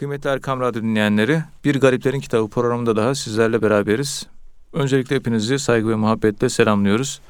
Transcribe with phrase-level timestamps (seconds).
[0.00, 4.26] Kıymetli Erkam Radyo dinleyenleri, Bir Gariplerin Kitabı programında daha sizlerle beraberiz.
[4.72, 7.20] Öncelikle hepinizi saygı ve muhabbetle selamlıyoruz.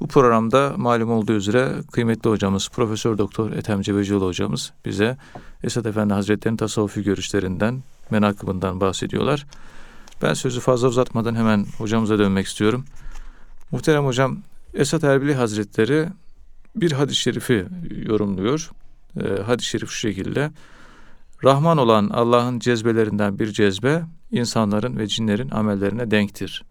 [0.00, 5.16] Bu programda malum olduğu üzere kıymetli hocamız Profesör Doktor Ethem Cebecioğlu hocamız bize
[5.62, 9.46] Esad Efendi Hazretleri'nin tasavvufi görüşlerinden, menakıbından bahsediyorlar.
[10.22, 12.84] Ben sözü fazla uzatmadan hemen hocamıza dönmek istiyorum.
[13.70, 14.38] Muhterem hocam,
[14.74, 16.08] Esad Erbili Hazretleri
[16.76, 17.66] bir hadis-i şerifi
[18.06, 18.70] yorumluyor.
[19.20, 20.50] E, hadis-i şerif şu şekilde.
[21.44, 26.64] Rahman olan Allah'ın cezbelerinden bir cezbe insanların ve cinlerin amellerine denktir.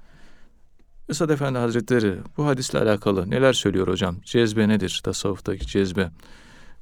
[1.10, 4.16] Esad Efendi Hazretleri bu hadisle alakalı neler söylüyor hocam?
[4.24, 5.02] Cezbe nedir?
[5.04, 6.12] Tasavvuftaki cezbe.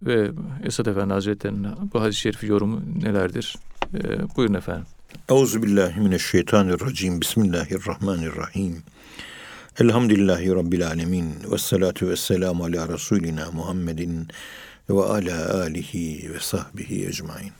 [0.01, 0.31] Ve
[0.63, 3.55] Esad Efendi Hazretleri'nin bu hadis-i şerifi yorumu nelerdir?
[3.93, 3.99] Ee,
[4.37, 4.85] buyurun efendim.
[5.29, 7.21] Euzubillahimineşşeytanirracim.
[7.21, 8.83] Bismillahirrahmanirrahim.
[9.79, 11.33] Elhamdülillahi Rabbil alemin.
[11.51, 14.27] Ve salatu ve selamu ala Resulina Muhammedin
[14.89, 17.58] ve ala alihi ve sahbihi ecmain.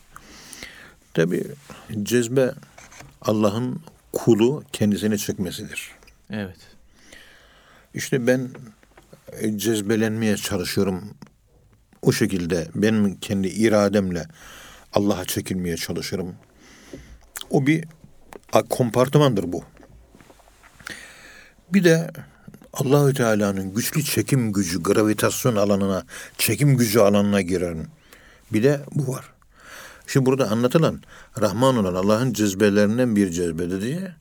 [1.13, 1.44] Tabi
[2.04, 2.52] cezbe
[3.22, 3.81] Allah'ın
[4.13, 5.92] kulu kendisine çekmesidir.
[6.30, 6.58] Evet.
[7.94, 8.50] İşte ben
[9.31, 11.14] e, cezbelenmeye çalışıyorum.
[12.02, 14.25] O şekilde benim kendi irademle
[14.94, 16.36] Allah'a çekilmeye çalışırım.
[17.50, 17.86] O bir
[18.70, 19.64] kompartımandır bu.
[21.73, 22.11] Bir de
[22.73, 26.05] Allahü Teala'nın güçlü çekim gücü, gravitasyon alanına,
[26.38, 27.88] çekim gücü alanına girerim.
[28.53, 29.26] Bir de bu var.
[30.09, 31.02] Şimdi burada anlatılan
[31.41, 34.11] Rahman olan Allah'ın cezbelerinden bir cezbe diye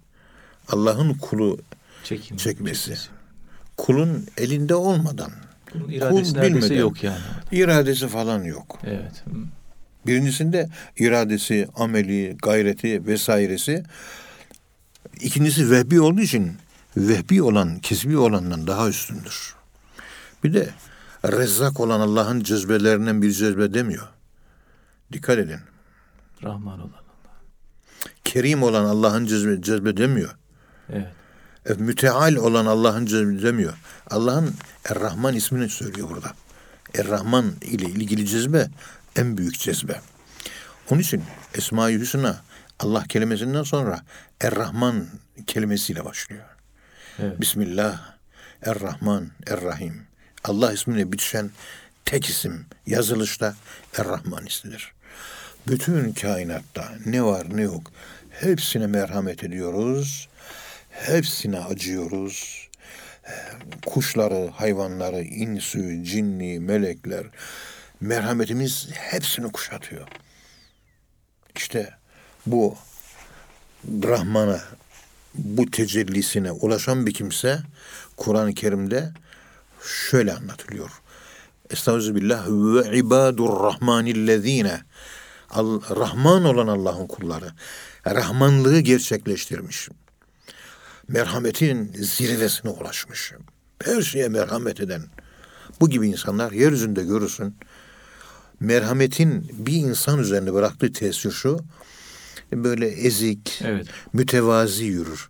[0.69, 1.59] Allah'ın kulu
[2.05, 2.85] Çekim, çekmesi.
[2.85, 3.09] çekmesi.
[3.77, 5.31] Kulun elinde olmadan.
[5.73, 7.19] Kulun iradesi kul bilmeden, yok yani.
[7.53, 8.79] İradesi falan yok.
[8.85, 9.25] Evet.
[10.07, 13.85] Birincisinde iradesi, ameli, gayreti vesairesi.
[15.21, 16.53] İkincisi vehbi olduğu için
[16.97, 19.55] vehbi olan, kesbi olandan daha üstündür.
[20.45, 20.69] Bir de
[21.25, 24.09] rezzak olan Allah'ın cezbelerinden bir cezbe demiyor.
[25.13, 25.61] Dikkat edin.
[26.43, 27.43] Rahman olan Allah.
[28.25, 30.31] Kerim olan Allah'ın cezbe, cezbe demiyor.
[30.93, 31.09] Evet.
[31.67, 33.75] E, müteal olan Allah'ın cezbe demiyor.
[34.11, 34.55] Allah'ın
[34.85, 36.33] Er-Rahman ismini söylüyor burada.
[36.95, 38.69] Er-Rahman ile ilgili cezbe
[39.17, 40.01] en büyük cezbe.
[40.91, 41.23] Onun için
[41.55, 42.41] Esma-i Hüsna
[42.79, 44.01] Allah kelimesinden sonra
[44.41, 45.07] Er-Rahman
[45.47, 46.45] kelimesiyle başlıyor.
[47.19, 47.41] Evet.
[47.41, 48.01] Bismillah,
[48.63, 50.07] Er-Rahman, Er-Rahim.
[50.45, 51.51] Allah ismine bitişen
[52.05, 53.55] tek isim yazılışta
[53.99, 54.93] Er-Rahman ismidir.
[55.67, 57.93] Bütün kainatta ne var ne yok
[58.31, 60.29] hepsine merhamet ediyoruz.
[60.91, 62.69] Hepsine acıyoruz.
[63.87, 67.27] Kuşları, hayvanları, insü, cinni, melekler
[68.01, 70.09] merhametimiz hepsini kuşatıyor.
[71.57, 71.95] İşte
[72.47, 72.77] bu
[73.85, 74.61] Brahman'a
[75.35, 77.59] bu tecellisine ulaşan bir kimse
[78.17, 79.13] Kur'an-ı Kerim'de
[80.11, 80.91] şöyle anlatılıyor.
[81.71, 84.81] Estağfirullah ve ibadur rahmanillezine
[85.97, 87.51] Rahman olan Allah'ın kulları
[88.07, 89.89] Rahmanlığı gerçekleştirmiş.
[91.09, 93.33] Merhametin zirvesine ulaşmış.
[93.85, 95.03] Her şeye merhamet eden
[95.81, 97.57] bu gibi insanlar yeryüzünde görürsün.
[98.61, 101.61] Merhametin bir insan üzerinde bıraktığı tesir şu
[102.53, 103.87] böyle ezik, evet.
[104.13, 105.29] mütevazi yürür.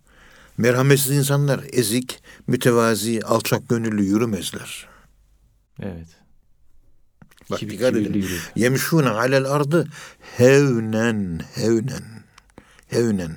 [0.57, 4.87] Merhametsiz insanlar ezik, mütevazi, alçak gönüllü yürümezler.
[5.81, 6.07] Evet.
[7.49, 8.25] Bak Kibir, dikkat edin.
[8.55, 9.87] Yemşûne alel ardı
[10.37, 12.03] hevnen, hevnen,
[12.87, 13.31] hevnen.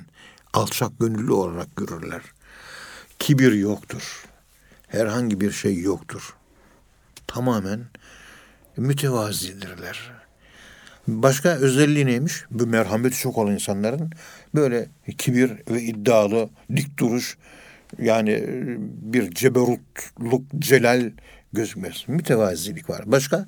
[0.53, 2.21] Alçak gönüllü olarak yürürler.
[3.19, 4.25] Kibir yoktur.
[4.87, 6.33] Herhangi bir şey yoktur.
[7.27, 7.79] Tamamen
[8.77, 10.11] mütevazidirler.
[11.07, 12.43] Başka özelliği neymiş?
[12.51, 14.11] Bu merhameti çok olan insanların
[14.55, 17.37] böyle kibir ve iddialı dik duruş
[17.99, 18.45] yani
[19.01, 21.11] bir ceberutluk, celal
[21.53, 22.03] gözükmez.
[22.07, 23.01] Mütevazilik var.
[23.05, 23.45] Başka?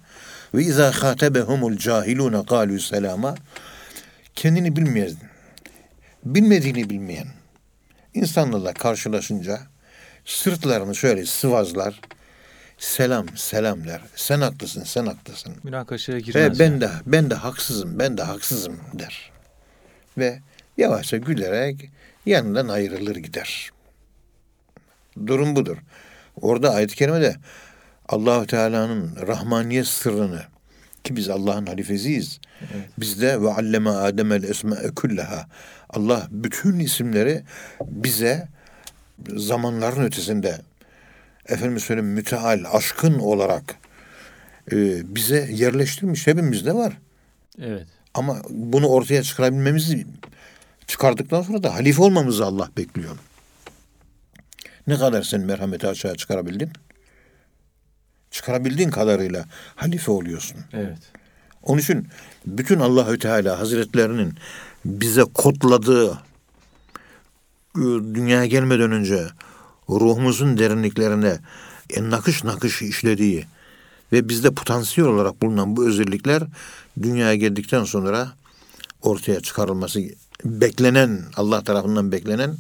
[0.53, 3.35] Ve izâ khâtebehumul cahilûne kâlû selâma
[4.35, 5.15] kendini bilmeyen,
[6.25, 7.27] bilmediğini bilmeyen
[8.13, 9.59] insanlarla karşılaşınca
[10.25, 12.01] sırtlarını şöyle sıvazlar,
[12.77, 14.01] selam selam der.
[14.15, 15.55] Sen haklısın, sen haklısın.
[15.63, 16.59] Münakaşaya girmez.
[16.59, 19.31] Ve ben de ben de haksızım, ben de haksızım der.
[20.17, 20.39] Ve
[20.77, 21.89] yavaşça gülerek
[22.25, 23.71] yanından ayrılır gider.
[25.27, 25.77] Durum budur.
[26.41, 27.35] Orada ayet-i kerimede
[28.09, 30.41] allah Teala'nın rahmaniyet sırrını
[31.05, 32.39] ki biz Allah'ın halifesiyiz.
[32.61, 32.89] Evet.
[32.97, 35.47] Bizde ve alleme Adem'el esma'e kulleha.
[35.89, 37.43] Allah bütün isimleri
[37.85, 38.47] bize
[39.35, 40.61] zamanların ötesinde
[41.47, 43.75] efendim söyleyeyim müteal, aşkın olarak
[44.71, 44.75] e,
[45.15, 46.27] bize yerleştirmiş.
[46.27, 46.97] Hepimizde var.
[47.61, 47.87] Evet.
[48.13, 50.07] Ama bunu ortaya çıkarabilmemizi
[50.87, 53.15] çıkardıktan sonra da halife olmamızı Allah bekliyor.
[54.87, 56.69] Ne kadar sen merhameti aşağı çıkarabildin?
[58.35, 59.45] Çıkarabildiğin kadarıyla
[59.75, 60.57] halife oluyorsun.
[60.73, 60.97] Evet.
[61.63, 62.07] Onun için
[62.45, 64.33] bütün Allahü Teala Hazretlerinin
[64.85, 66.11] bize kodladığı
[67.75, 67.83] e,
[68.15, 69.27] dünyaya gelmeden önce
[69.89, 71.39] ruhumuzun derinliklerine
[71.89, 73.45] e, nakış nakış işlediği
[74.11, 76.43] ve bizde potansiyel olarak bulunan bu özellikler
[77.01, 78.31] dünyaya geldikten sonra
[79.01, 80.01] ortaya çıkarılması
[80.45, 82.55] beklenen Allah tarafından beklenen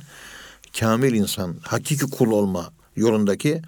[0.79, 3.61] kamil insan, hakiki kul olma yolundaki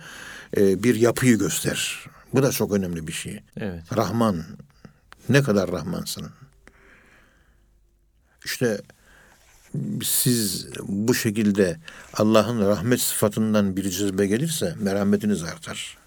[0.58, 2.06] e, bir yapıyı gösterir.
[2.34, 3.40] Bu da çok önemli bir şey.
[3.58, 3.84] Evet.
[3.98, 4.44] Rahman,
[5.30, 6.30] ne kadar Rahmansın.
[8.46, 8.82] İşte
[10.04, 11.78] siz bu şekilde
[12.14, 15.98] Allah'ın rahmet sıfatından bir cezbe gelirse merhametiniz artar.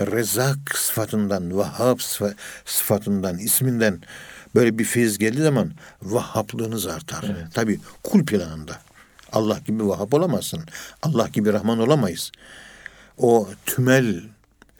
[0.00, 2.34] Rezak sıfatından, Vahhab sıfa-
[2.64, 4.02] sıfatından, isminden
[4.54, 5.72] böyle bir feyiz geldiği zaman
[6.02, 7.24] Vahhablığınız artar.
[7.24, 7.46] Evet.
[7.54, 8.80] Tabii kul planında.
[9.32, 10.60] Allah gibi Vahhab olamazsın.
[11.02, 12.32] Allah gibi Rahman olamayız.
[13.18, 14.22] O tümel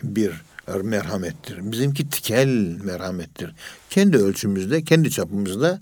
[0.03, 0.33] bir
[0.83, 1.73] merhamettir.
[1.73, 3.55] Bizimki tikel merhamettir.
[3.91, 5.81] Kendi ölçümüzde, kendi çapımızda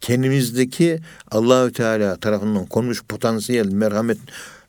[0.00, 1.00] kendimizdeki
[1.30, 4.18] Allahü Teala tarafından konmuş potansiyel merhamet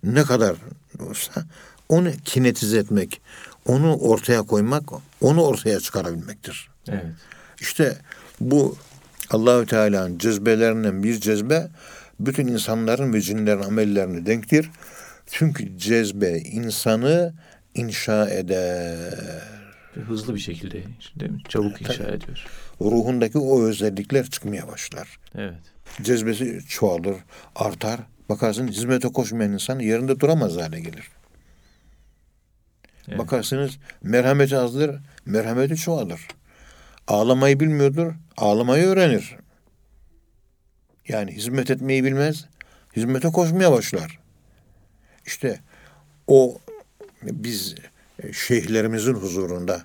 [0.03, 0.55] ne kadar
[0.99, 1.45] olsa
[1.89, 3.21] onu kinetize etmek,
[3.65, 4.83] onu ortaya koymak,
[5.21, 6.69] onu ortaya çıkarabilmektir.
[6.87, 7.05] Evet.
[7.59, 7.97] İşte
[8.39, 8.77] bu
[9.29, 11.67] Allahü Teala'nın cezbelerinden bir cezbe
[12.19, 14.71] bütün insanların ve cinlerin amellerini denktir.
[15.31, 17.33] Çünkü cezbe insanı
[17.75, 19.13] inşa eder.
[20.07, 20.83] Hızlı bir şekilde
[21.19, 21.41] değil mi?
[21.49, 22.45] Çabuk inşa ediyor.
[22.81, 25.19] Ruhundaki o özellikler çıkmaya başlar.
[25.35, 25.61] Evet.
[26.01, 27.15] Cezbesi çoğalır,
[27.55, 27.99] artar.
[28.29, 31.07] Bakarsın hizmete koşmayan insan yerinde duramaz hale gelir.
[33.07, 33.19] Evet.
[33.19, 34.95] Bakarsınız merhameti azdır,
[35.25, 36.27] merhameti çoğalır.
[37.07, 39.35] Ağlamayı bilmiyordur, ağlamayı öğrenir.
[41.07, 42.45] Yani hizmet etmeyi bilmez,
[42.95, 44.18] hizmete koşmaya başlar.
[45.29, 45.59] İşte
[46.27, 46.57] o
[47.23, 47.75] biz
[48.23, 49.83] e, şeyhlerimizin huzurunda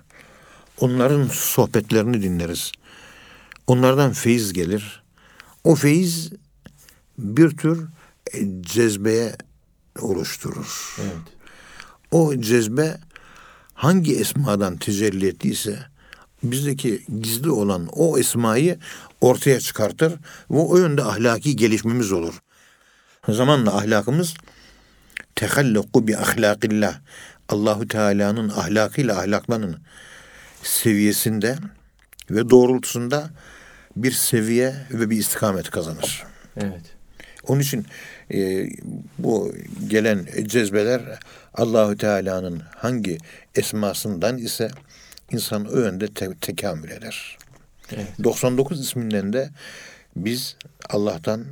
[0.79, 2.71] onların sohbetlerini dinleriz.
[3.67, 5.03] Onlardan feyiz gelir.
[5.63, 6.31] O feyiz
[7.17, 7.87] bir tür
[8.33, 9.35] e, cezbeye
[9.99, 10.95] oluşturur.
[11.01, 11.37] Evet.
[12.11, 12.97] O cezbe
[13.73, 15.79] hangi esmadan tecelli ettiyse
[16.43, 18.79] bizdeki gizli olan o esmayı
[19.21, 20.11] ortaya çıkartır
[20.51, 22.41] ve o yönde ahlaki gelişmemiz olur.
[23.29, 24.33] Zamanla ahlakımız
[25.35, 26.99] tehallukku bi ahlakillah
[27.49, 29.77] Allahu Teala'nın ahlakıyla ahlaklanın
[30.63, 31.55] seviyesinde
[32.29, 33.29] ve doğrultusunda
[33.95, 36.23] bir seviye ve bir istikamet kazanır.
[36.57, 36.81] Evet.
[37.47, 37.85] Onun için
[38.33, 38.69] e,
[39.17, 39.55] bu
[39.87, 41.01] gelen cezbeler
[41.53, 43.17] Allahü Teala'nın hangi
[43.55, 44.71] esmasından ise
[45.31, 47.37] insan o yönde te- tekamül eder.
[47.91, 48.07] Evet.
[48.23, 49.49] 99 isminden de
[50.15, 50.55] biz
[50.89, 51.45] Allah'tan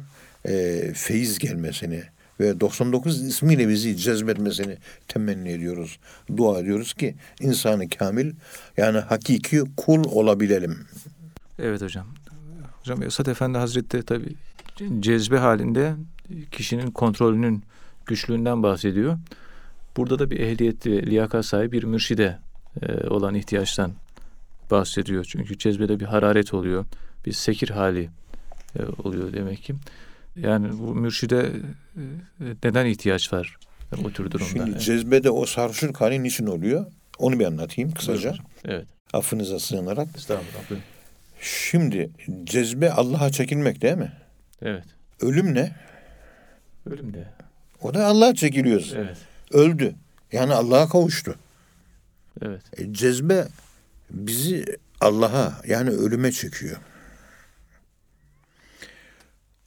[0.45, 2.03] e, feyiz gelmesini
[2.39, 4.77] ve 99 ismiyle bizi cezbetmesini
[5.07, 6.00] temenni ediyoruz.
[6.38, 8.33] Dua ediyoruz ki insanı kamil
[8.77, 10.77] yani hakiki kul olabilelim.
[11.59, 12.07] Evet hocam.
[12.80, 14.35] Hocam Esat Efendi Hazretleri tabi
[15.00, 15.95] cezbe halinde
[16.51, 17.63] kişinin kontrolünün
[18.06, 19.18] güçlüğünden bahsediyor.
[19.97, 22.39] Burada da bir ehliyetli liyakat sahibi bir mürşide
[22.81, 23.91] e, olan ihtiyaçtan
[24.71, 25.25] bahsediyor.
[25.29, 26.86] Çünkü cezbede bir hararet oluyor.
[27.25, 28.09] Bir sekir hali
[28.79, 29.75] e, oluyor demek ki.
[30.35, 31.51] Yani bu mürşide
[31.95, 32.01] e,
[32.63, 33.57] neden ihtiyaç var
[33.97, 34.50] bu tür durumda?
[34.50, 34.81] Şimdi Evet.
[34.81, 36.85] cezbede o sarhoşluk hali niçin oluyor?
[37.18, 38.30] Onu bir anlatayım kısaca.
[38.31, 38.45] Buyurun.
[38.65, 38.88] Evet.
[39.13, 40.07] Affınıza sığınarak.
[40.15, 40.69] Estağfurullah.
[40.69, 40.85] Buyurun.
[41.41, 42.09] Şimdi
[42.44, 44.12] cezbe Allah'a çekilmek değil mi?
[44.62, 44.85] Evet.
[45.21, 45.75] Ölüm ne?
[46.86, 47.27] Ölüm de.
[47.81, 48.93] O da Allah'a çekiliyoruz.
[48.98, 49.17] Evet.
[49.51, 49.96] Öldü.
[50.31, 51.36] Yani Allah'a kavuştu.
[52.41, 52.62] Evet.
[52.77, 53.48] E, cezbe
[54.10, 54.65] bizi
[55.01, 56.77] Allah'a yani ölüme çekiyor.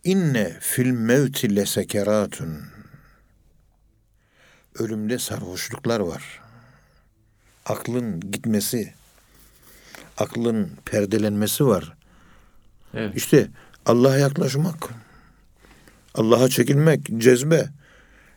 [0.07, 2.65] İnne fil mevti lesekeratun.
[4.79, 6.41] Ölümde sarhoşluklar var.
[7.65, 8.95] Aklın gitmesi,
[10.19, 11.97] aklın perdelenmesi var.
[12.95, 13.17] Evet.
[13.17, 13.51] İşte
[13.87, 14.89] Allah'a yaklaşmak,
[16.15, 17.69] Allah'a çekilmek, cezbe.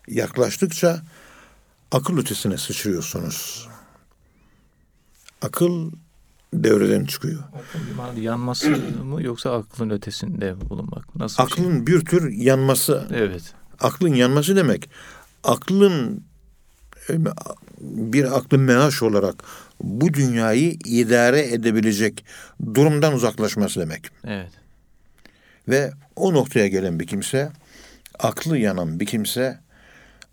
[0.08, 1.02] Yaklaştıkça
[1.92, 3.68] akıl ötesine sıçrıyorsunuz.
[5.42, 5.92] Akıl
[6.54, 7.44] devreden çıkıyor.
[7.44, 8.70] Aklın yanması
[9.04, 11.16] mı yoksa aklın ötesinde bulunmak?
[11.16, 11.64] Nasıl bir şey?
[11.66, 13.54] Aklın bir tür yanması, Evet.
[13.80, 14.90] aklın yanması demek.
[15.44, 16.24] Aklın
[17.80, 19.36] bir aklın meaş olarak
[19.82, 22.26] bu dünyayı idare edebilecek
[22.76, 24.10] durumdan uzaklaşması demek.
[24.24, 24.52] Evet.
[25.70, 27.52] Ve o noktaya gelen bir kimse,
[28.20, 29.60] aklı yanan bir kimse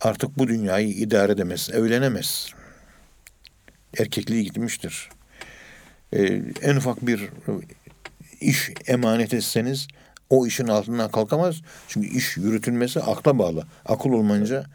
[0.01, 2.51] artık bu dünyayı idare edemez, evlenemez.
[3.99, 5.09] Erkekliği gitmiştir.
[6.13, 7.29] Ee, en ufak bir
[8.41, 9.89] iş emanet etseniz
[10.31, 11.61] o işin altından kalkamaz.
[11.89, 13.67] Çünkü iş yürütülmesi akla bağlı.
[13.87, 14.67] Akıl olmayınca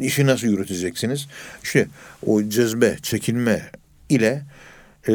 [0.00, 1.28] işi nasıl yürüteceksiniz?
[1.62, 1.88] İşte
[2.26, 3.70] o cezbe, çekilme
[4.08, 4.42] ile
[5.08, 5.12] e,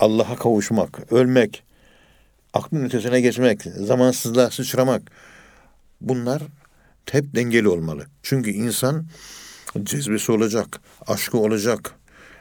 [0.00, 1.62] Allah'a kavuşmak, ölmek,
[2.54, 5.02] aklın ötesine geçmek, zamansızlığa sıçramak
[6.00, 6.42] bunlar
[7.12, 8.06] hep dengeli olmalı.
[8.22, 9.06] Çünkü insan
[9.82, 11.94] cezbesi olacak, aşkı olacak,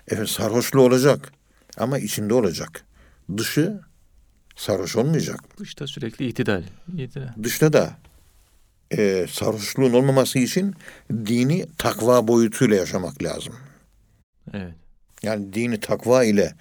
[0.07, 1.31] efendim, sarhoşluğu olacak
[1.79, 2.85] ama içinde olacak.
[3.37, 3.81] Dışı
[4.55, 5.39] sarhoş olmayacak.
[5.59, 6.63] Dışta sürekli itidal.
[6.97, 7.43] itidal.
[7.43, 7.97] Dışta da
[8.91, 10.75] e, sarhoşluğun olmaması için
[11.11, 13.53] dini takva boyutuyla yaşamak lazım.
[14.53, 14.73] Evet.
[15.23, 16.53] Yani dini takva ile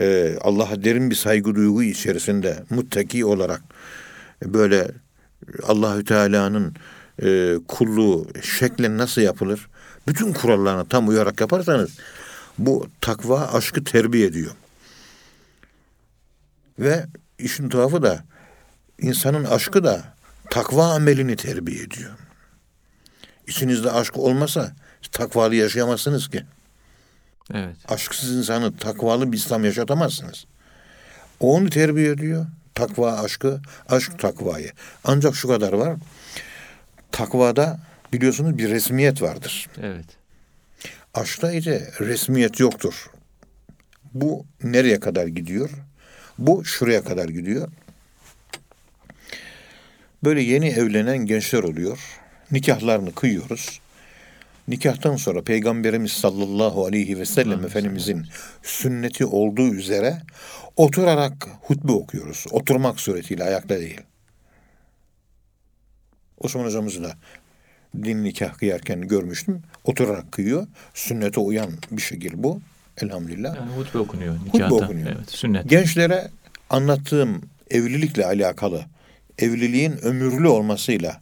[0.00, 3.62] e, Allah'a derin bir saygı duygu içerisinde muttaki olarak
[4.44, 4.90] e, böyle
[5.62, 6.74] Allahü Teala'nın
[7.22, 9.68] e, kulluğu şeklen nasıl yapılır?
[10.08, 11.98] Bütün kurallarına tam uyarak yaparsanız
[12.58, 14.52] bu takva aşkı terbiye ediyor.
[16.78, 17.06] Ve
[17.38, 18.24] işin tuhafı da
[18.98, 20.14] insanın aşkı da
[20.50, 22.10] takva amelini terbiye ediyor.
[23.46, 24.72] İçinizde aşk olmasa
[25.12, 26.44] takvalı yaşayamazsınız ki.
[27.54, 27.76] Evet.
[27.88, 30.44] Aşksız insanı takvalı bir İslam yaşatamazsınız.
[31.40, 32.46] O onu terbiye ediyor.
[32.74, 34.72] Takva aşkı, aşk takvayı.
[35.04, 35.96] Ancak şu kadar var.
[37.12, 37.80] Takvada
[38.12, 39.68] biliyorsunuz bir resmiyet vardır.
[39.82, 40.19] Evet.
[41.14, 43.10] Aşkta ise resmiyet yoktur.
[44.14, 45.70] Bu nereye kadar gidiyor?
[46.38, 47.68] Bu şuraya kadar gidiyor.
[50.24, 51.98] Böyle yeni evlenen gençler oluyor.
[52.50, 53.80] Nikahlarını kıyıyoruz.
[54.68, 58.26] Nikahtan sonra Peygamberimiz sallallahu aleyhi ve sellem Efendimizin
[58.62, 60.22] sünneti olduğu üzere
[60.76, 62.46] oturarak hutbe okuyoruz.
[62.50, 64.00] Oturmak suretiyle ayakta değil.
[66.38, 67.12] Osman hocamızı da
[67.96, 69.62] din nikah kıyarken görmüştüm.
[69.84, 70.66] Oturarak kıyıyor.
[70.94, 72.60] Sünnete uyan bir şekil bu.
[73.02, 73.56] Elhamdülillah.
[73.56, 74.74] Yani hutbe okunuyor Hutbe nikahta.
[74.74, 75.06] okunuyor.
[75.16, 75.30] Evet.
[75.30, 75.68] Sünnet.
[75.70, 76.30] Gençlere
[76.70, 78.84] anlattığım evlilikle alakalı,
[79.38, 81.20] evliliğin ömürlü olmasıyla,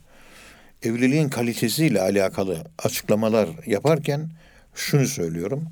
[0.82, 4.30] evliliğin kalitesiyle alakalı açıklamalar yaparken
[4.74, 5.64] şunu söylüyorum.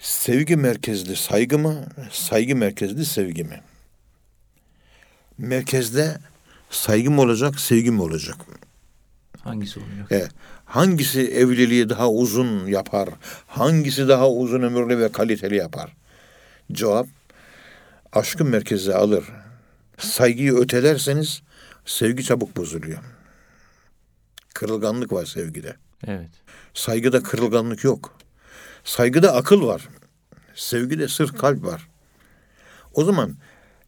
[0.00, 3.60] Sevgi merkezli saygı mı, saygı merkezli sevgi mi?
[5.38, 6.18] Merkezde
[6.70, 8.36] saygı mı olacak, sevgi mi olacak?
[9.48, 10.12] Hangisi olacak?
[10.12, 10.28] E,
[10.64, 13.08] hangisi evliliği daha uzun yapar?
[13.46, 15.96] Hangisi daha uzun ömürlü ve kaliteli yapar?
[16.72, 17.06] Cevap
[18.12, 19.24] aşkı merkeze alır.
[19.98, 21.42] Saygıyı ötelerseniz
[21.86, 22.98] sevgi çabuk bozuluyor.
[24.54, 25.76] Kırılganlık var sevgide.
[26.06, 26.30] Evet.
[26.74, 28.18] Saygıda kırılganlık yok.
[28.84, 29.88] Saygıda akıl var.
[30.54, 31.88] Sevgide sırf kalp var.
[32.94, 33.36] O zaman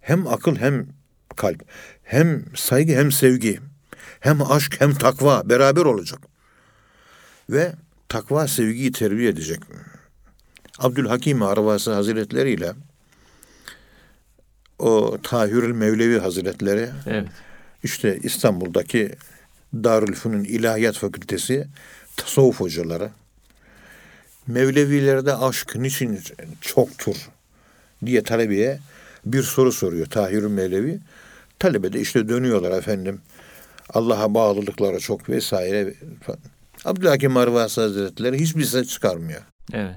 [0.00, 0.86] hem akıl hem
[1.36, 1.64] kalp,
[2.02, 3.60] hem saygı hem sevgi,
[4.20, 6.20] hem aşk hem takva beraber olacak.
[7.50, 7.72] Ve
[8.08, 9.60] takva sevgiyi terbiye edecek.
[10.78, 12.72] Abdülhakim Arvasi Hazretleri ile
[14.78, 17.28] o Tahirül Mevlevi Hazretleri Evet.
[17.82, 19.14] işte İstanbul'daki
[19.74, 21.66] Darülfünun İlahiyat Fakültesi
[22.16, 23.10] tasavvuf hocaları
[24.46, 26.20] Mevlevilerde aşk niçin
[26.60, 27.16] çoktur
[28.06, 28.80] diye talebeye
[29.26, 30.98] bir soru soruyor Tahir Mevlevi.
[31.58, 33.20] Talebe de işte dönüyorlar efendim.
[33.94, 35.94] Allah'a bağlılıkları çok vesaire.
[36.84, 39.42] Abdülhakim Arvasi Hazretleri hiçbir ses çıkarmıyor.
[39.72, 39.96] Evet.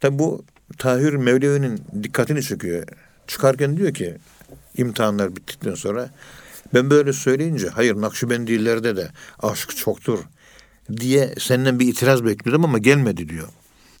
[0.00, 0.44] Tabi bu
[0.78, 2.86] Tahir Mevlevi'nin dikkatini çekiyor.
[3.26, 4.16] Çıkarken diyor ki
[4.76, 6.10] imtihanlar bittikten sonra
[6.74, 9.08] ben böyle söyleyince hayır Nakşibendilerde de
[9.42, 10.18] aşk çoktur
[10.96, 13.48] diye senden bir itiraz bekliyordum ama gelmedi diyor.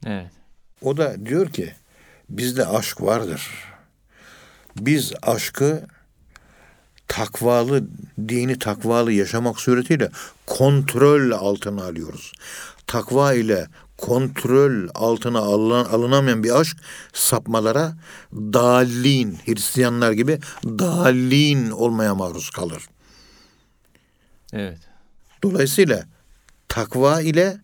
[0.06, 0.26] Evet.
[0.82, 1.72] O da diyor ki
[2.28, 3.50] bizde aşk vardır.
[4.76, 5.86] Biz aşkı
[7.10, 7.84] takvalı,
[8.28, 10.10] dini takvalı yaşamak suretiyle
[10.46, 12.32] kontrol altına alıyoruz.
[12.86, 16.76] Takva ile kontrol altına alınan, alınamayan bir aşk
[17.12, 17.92] sapmalara
[18.32, 22.82] dalin, Hristiyanlar gibi dalin olmaya maruz kalır.
[24.52, 24.78] Evet.
[25.42, 26.04] Dolayısıyla
[26.68, 27.58] takva ile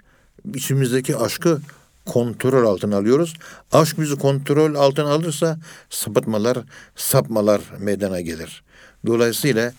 [0.55, 1.61] içimizdeki aşkı
[2.07, 3.35] kontrol altına alıyoruz.
[3.73, 5.59] Aşk bizi kontrol altına alırsa
[5.91, 6.59] sapıtmalar,
[6.97, 8.66] sapmalar meydana gelir.
[9.07, 9.73] Dolayısıyla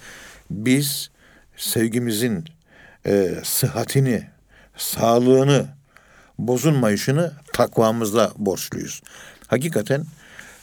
[0.51, 1.09] biz
[1.57, 2.45] sevgimizin
[3.05, 4.23] e, sıhhatini,
[4.77, 5.65] sağlığını,
[6.39, 9.01] bozulmayışını takvamızla borçluyuz.
[9.47, 10.03] Hakikaten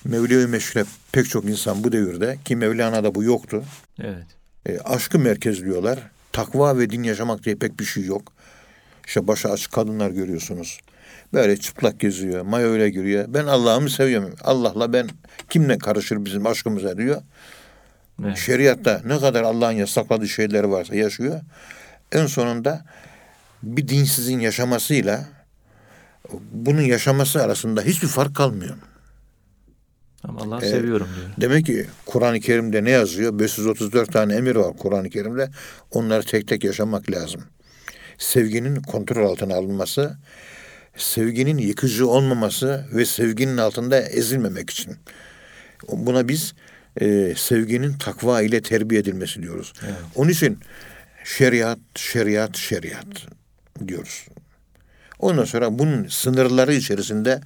[0.05, 3.65] Mevlevi Meşrep pek çok insan bu devirde ki Mevlana'da bu yoktu.
[4.01, 4.27] Evet.
[4.67, 5.99] E, aşkı merkezliyorlar.
[6.33, 8.33] Takva ve din yaşamak diye pek bir şey yok.
[9.07, 10.81] İşte başı açık kadınlar görüyorsunuz.
[11.33, 13.25] Böyle çıplak geziyor, mayoyla giriyor.
[13.29, 14.35] Ben Allah'ımı seviyorum.
[14.43, 15.09] Allah'la ben
[15.51, 17.23] kimle karışır bizim aşkımıza diyor.
[18.23, 18.37] Evet.
[18.37, 21.41] Şeriatta ne kadar Allah'ın yasakladığı şeyleri varsa yaşıyor.
[22.13, 22.85] En sonunda
[23.63, 25.25] bir dinsizin yaşamasıyla
[26.53, 28.77] bunun yaşaması arasında hiçbir fark kalmıyor.
[30.25, 30.71] Ama Allah'ı Evet.
[30.71, 31.29] seviyorum diyor.
[31.41, 33.39] Demek ki Kur'an-ı Kerim'de ne yazıyor?
[33.39, 35.49] 534 tane emir var Kur'an-ı Kerim'de.
[35.91, 37.45] Onları tek tek yaşamak lazım.
[38.19, 40.17] Sevginin kontrol altına alınması
[40.97, 44.97] sevginin yıkıcı olmaması ve sevginin altında ezilmemek için.
[45.93, 46.55] Buna biz
[47.01, 49.73] e, sevginin takva ile terbiye edilmesi diyoruz.
[49.85, 49.95] Evet.
[50.15, 50.59] Onun için
[51.25, 53.27] şeriat, şeriat, şeriat
[53.89, 54.27] diyoruz.
[55.19, 57.41] Ondan sonra bunun sınırları içerisinde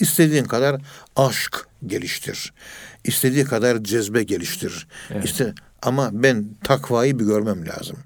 [0.00, 0.80] istediğin kadar
[1.16, 2.52] aşk geliştir.
[3.04, 4.86] İstediği kadar cezbe geliştir.
[5.10, 5.24] Evet.
[5.24, 7.96] İşte ama ben takvayı bir görmem lazım.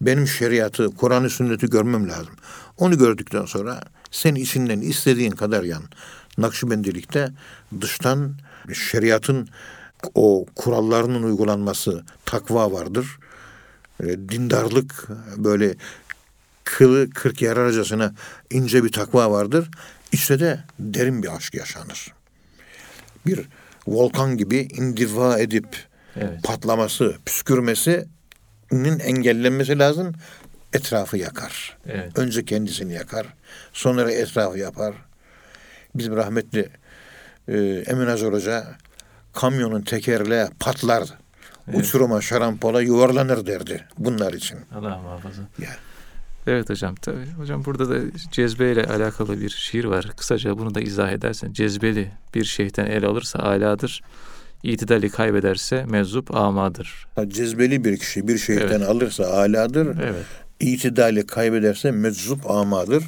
[0.00, 2.34] Benim şeriatı, Kur'an-ı sünneti görmem lazım.
[2.78, 3.80] Onu gördükten sonra
[4.10, 5.82] sen içinden istediğin kadar yan.
[6.38, 7.28] Nakşibendilikte
[7.80, 8.34] dıştan
[8.72, 9.48] şeriatın
[10.14, 13.18] o kurallarının uygulanması takva vardır.
[14.00, 15.74] E, dindarlık böyle
[16.64, 18.14] kılı kırk yararcasına
[18.50, 19.70] ince bir takva vardır.
[20.12, 22.12] İçte de derin bir aşk yaşanır.
[23.26, 23.40] Bir
[23.86, 25.76] volkan gibi indiva edip
[26.16, 26.42] Evet.
[26.42, 30.12] patlaması, püskürmesinin engellenmesi lazım.
[30.72, 31.78] Etrafı yakar.
[31.86, 32.18] Evet.
[32.18, 33.26] Önce kendisini yakar.
[33.72, 34.94] Sonra etrafı yapar.
[35.94, 36.68] Bizim rahmetli
[37.48, 37.56] e,
[37.86, 38.76] Emin Azor Hoca
[39.34, 41.08] kamyonun tekerleği patlar.
[41.74, 44.58] Uçuruma şarampola yuvarlanır derdi bunlar için.
[44.74, 45.42] Allah muhafaza.
[45.58, 45.74] Yani.
[46.46, 47.26] Evet hocam tabii.
[47.38, 47.96] Hocam burada da
[48.32, 50.10] cezbeyle alakalı bir şiir var.
[50.16, 51.52] Kısaca bunu da izah edersen.
[51.52, 54.02] Cezbeli bir şeyhten el alırsa aladır.
[54.62, 57.06] İtidali kaybederse meczup amadır.
[57.16, 58.88] Ha, Cezbeli bir kişi bir şeyden Evet.
[58.88, 59.86] alırsa aladır.
[60.02, 60.24] Evet.
[60.60, 63.04] İtidali kaybederse meczup amadır.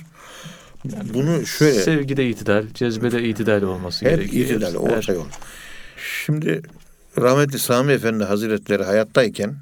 [1.14, 4.44] Bunu şöyle Sevgide itidal, cezbede itidal olması hep gerekiyor.
[4.46, 5.26] itidal Her- orta yol.
[5.96, 6.62] Şimdi
[7.18, 9.56] rahmetli Sami Efendi Hazretleri hayattayken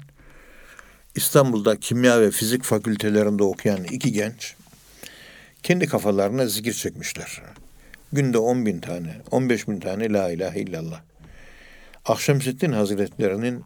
[1.15, 4.55] İstanbul'da kimya ve fizik fakültelerinde okuyan iki genç
[5.63, 7.41] kendi kafalarına zikir çekmişler.
[8.13, 11.01] Günde 10 bin tane, 15 bin tane la ilahe illallah.
[12.05, 13.63] Akşemseddin Hazretlerinin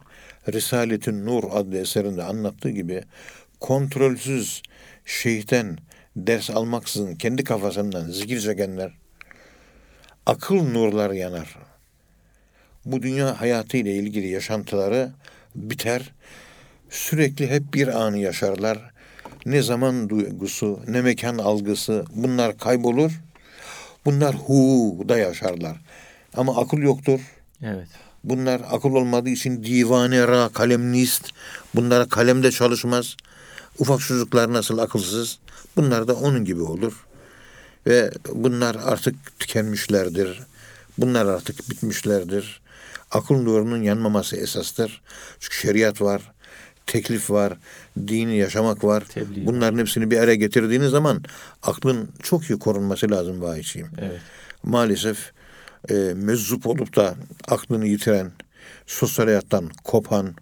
[0.53, 3.03] Risaletin Nur adlı eserinde anlattığı gibi
[3.59, 4.61] kontrolsüz
[5.05, 5.77] şeyhten
[6.15, 8.91] ders almaksızın kendi kafasından zikir çekenler
[10.25, 11.68] akıl nurları yanar.
[12.91, 15.11] Bu dünya hayatı ile ilgili yaşantıları
[15.55, 16.11] biter.
[16.89, 18.91] Sürekli hep bir anı yaşarlar.
[19.45, 23.11] Ne zaman duygusu, ne mekan algısı bunlar kaybolur.
[24.05, 25.77] Bunlar hu'da yaşarlar.
[26.37, 27.19] Ama akıl yoktur.
[27.63, 27.87] Evet.
[28.23, 31.29] Bunlar akıl olmadığı için divane ra, kalemnist.
[31.75, 33.15] Bunlar kalemde çalışmaz.
[33.79, 35.39] Ufak çocuklar nasıl akılsız.
[35.75, 37.05] Bunlar da onun gibi olur.
[37.87, 40.39] Ve bunlar artık tükenmişlerdir.
[40.97, 42.61] Bunlar artık bitmişlerdir.
[43.11, 45.01] Akıl nurunun yanmaması esastır.
[45.39, 46.31] Çünkü şeriat var,
[46.85, 47.53] teklif var,
[48.07, 49.03] dini yaşamak var.
[49.09, 51.23] Tebliğ Bunların hepsini bir araya getirdiğiniz zaman
[51.63, 54.21] aklın çok iyi korunması lazım vahiyçiyim Evet.
[54.63, 55.31] maalesef
[55.89, 57.15] e, meczup olup da
[57.47, 58.31] aklını yitiren,
[58.87, 60.35] sosyal hayattan kopan,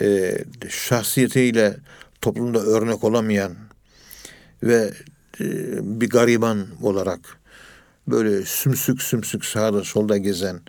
[0.00, 1.76] e, şahsiyetiyle
[2.20, 3.56] toplumda örnek olamayan
[4.62, 4.92] ve
[5.40, 5.44] e,
[6.00, 7.20] bir gariban olarak
[8.08, 10.60] böyle sümsük sümsük sağda solda gezen,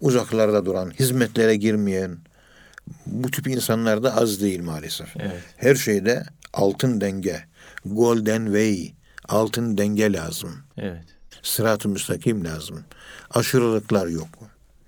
[0.00, 2.18] uzaklarda duran, hizmetlere girmeyen
[3.06, 5.16] bu tip insanlar da az değil maalesef.
[5.16, 5.42] Evet.
[5.56, 7.44] Her şeyde altın denge,
[7.84, 8.92] golden way,
[9.28, 10.56] altın denge lazım.
[10.78, 11.04] Evet.
[11.42, 12.84] Sırat-ı müstakim lazım.
[13.30, 14.28] Aşırılıklar yok.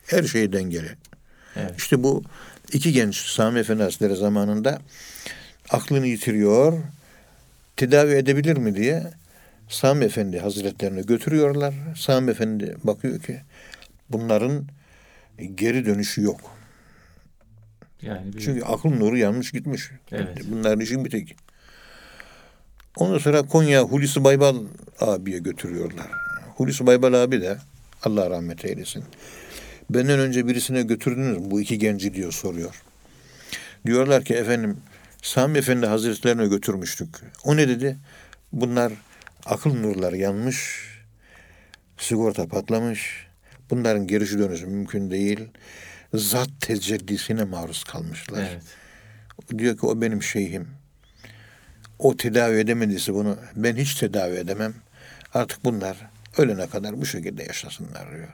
[0.06, 0.96] Her şey dengeli.
[1.56, 1.74] Evet.
[1.78, 2.22] İşte bu
[2.72, 4.78] iki genç Sami Efendi Hazretleri zamanında
[5.70, 6.82] aklını yitiriyor.
[7.76, 9.10] Tedavi edebilir mi diye
[9.68, 11.74] Sami Efendi Hazretlerine götürüyorlar.
[11.96, 13.40] Sami Efendi bakıyor ki
[14.10, 14.66] bunların
[15.46, 16.40] geri dönüşü yok.
[18.02, 19.90] Yani bir, Çünkü akıl nuru yanmış gitmiş.
[20.12, 20.38] Evet.
[20.44, 21.36] Bunların işi bitik.
[22.96, 24.56] Ondan sonra Konya Hulusi Baybal
[25.00, 26.06] abiye götürüyorlar.
[26.56, 27.58] Hulusi Baybal abi de
[28.02, 29.04] Allah rahmet eylesin.
[29.90, 32.82] Benden önce birisine götürdünüz mü bu iki genci diyor soruyor.
[33.86, 34.76] Diyorlar ki efendim
[35.22, 37.08] Sami Efendi Hazretlerine götürmüştük.
[37.44, 37.98] O ne dedi?
[38.52, 38.92] Bunlar
[39.46, 40.88] akıl nurları yanmış,
[41.98, 43.29] sigorta patlamış.
[43.70, 45.40] Bunların geri dönüşü mümkün değil.
[46.14, 48.48] Zat tecellisine maruz kalmışlar.
[48.52, 49.58] Evet.
[49.58, 50.68] Diyor ki o benim şeyhim.
[51.98, 54.74] O tedavi edemediyse bunu ben hiç tedavi edemem.
[55.34, 55.96] Artık bunlar
[56.38, 58.28] ölene kadar bu şekilde yaşasınlar diyor.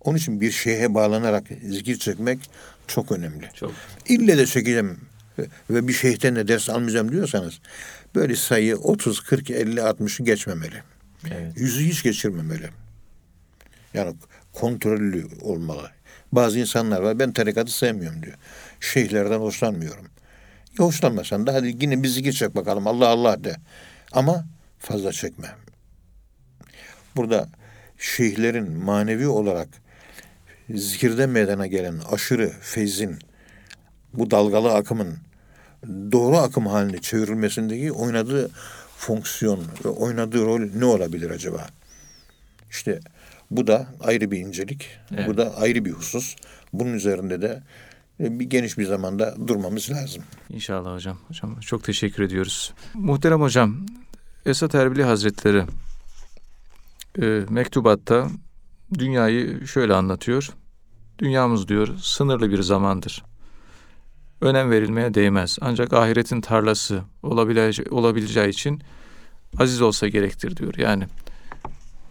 [0.00, 2.50] Onun için bir şeyhe bağlanarak zikir çekmek
[2.86, 3.48] çok önemli.
[3.54, 3.72] Çok.
[4.08, 5.00] İlle de çekeceğim
[5.70, 7.60] ve bir şeyhten de ders almayacağım diyorsanız
[8.14, 10.82] böyle sayı 30, 40, 50, 60'ı geçmemeli.
[11.26, 11.52] Evet.
[11.56, 12.70] Yüzü hiç geçirmemeli.
[13.94, 14.16] Yani
[14.52, 15.90] kontrollü olmalı.
[16.32, 18.36] Bazı insanlar var ben tarikatı sevmiyorum diyor.
[18.80, 20.06] Şeyhlerden hoşlanmıyorum.
[20.78, 23.56] Ya hoşlanmasan da hadi yine bir zikir bakalım Allah Allah de.
[24.12, 24.46] Ama
[24.78, 25.48] fazla çekme.
[27.16, 27.48] Burada
[27.98, 29.68] şeyhlerin manevi olarak
[30.70, 33.18] zikirde meydana gelen aşırı feyzin
[34.14, 35.18] bu dalgalı akımın
[36.12, 38.50] doğru akım haline çevrilmesindeki oynadığı
[38.96, 41.66] fonksiyon ve oynadığı rol ne olabilir acaba?
[42.70, 43.00] İşte
[43.50, 44.88] bu da ayrı bir incelik.
[45.14, 45.28] Evet.
[45.28, 46.36] Bu da ayrı bir husus.
[46.72, 47.62] Bunun üzerinde de
[48.20, 50.22] e, bir geniş bir zamanda durmamız lazım.
[50.50, 51.18] İnşallah hocam.
[51.28, 52.72] Hocam çok teşekkür ediyoruz.
[52.94, 53.86] Muhterem hocam,
[54.46, 55.62] Esat Erbili Hazretleri
[57.22, 58.28] e, mektubatta
[58.98, 60.50] dünyayı şöyle anlatıyor.
[61.18, 63.24] Dünyamız diyor sınırlı bir zamandır.
[64.40, 65.58] Önem verilmeye değmez.
[65.60, 68.82] Ancak ahiretin tarlası olabilece- olabileceği için
[69.58, 70.74] aziz olsa gerektir diyor.
[70.78, 71.04] Yani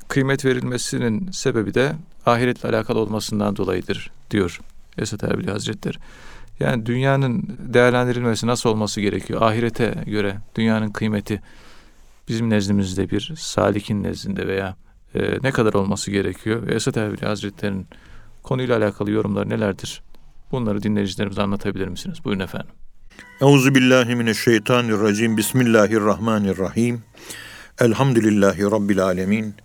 [0.08, 4.60] kıymet verilmesinin sebebi de ahiretle alakalı olmasından dolayıdır diyor
[4.98, 5.98] Esat Erbili Hazretleri.
[6.60, 9.42] Yani dünyanın değerlendirilmesi nasıl olması gerekiyor?
[9.42, 11.42] Ahirete göre dünyanın kıymeti
[12.28, 14.76] bizim nezdimizde bir salikin nezdinde veya
[15.16, 16.68] e, ne kadar olması gerekiyor?
[16.68, 17.88] Ve Esat Erbili Hazretleri'nin
[18.44, 20.02] konuyla alakalı yorumları nelerdir?
[20.52, 22.18] Bunları dinleyicilerimize anlatabilir misiniz?
[22.26, 22.70] Buyurun efendim.
[23.42, 25.38] Euzu billahi mineşşeytanirracim.
[25.38, 27.04] Bismillahirrahmanirrahim.
[27.80, 29.56] Elhamdülillahi rabbil alamin.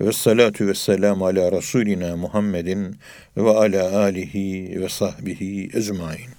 [0.00, 2.96] Ve salatu ve selamu ala Resulina Muhammedin
[3.36, 6.30] ve ala alihi ve sahbihi ecmain.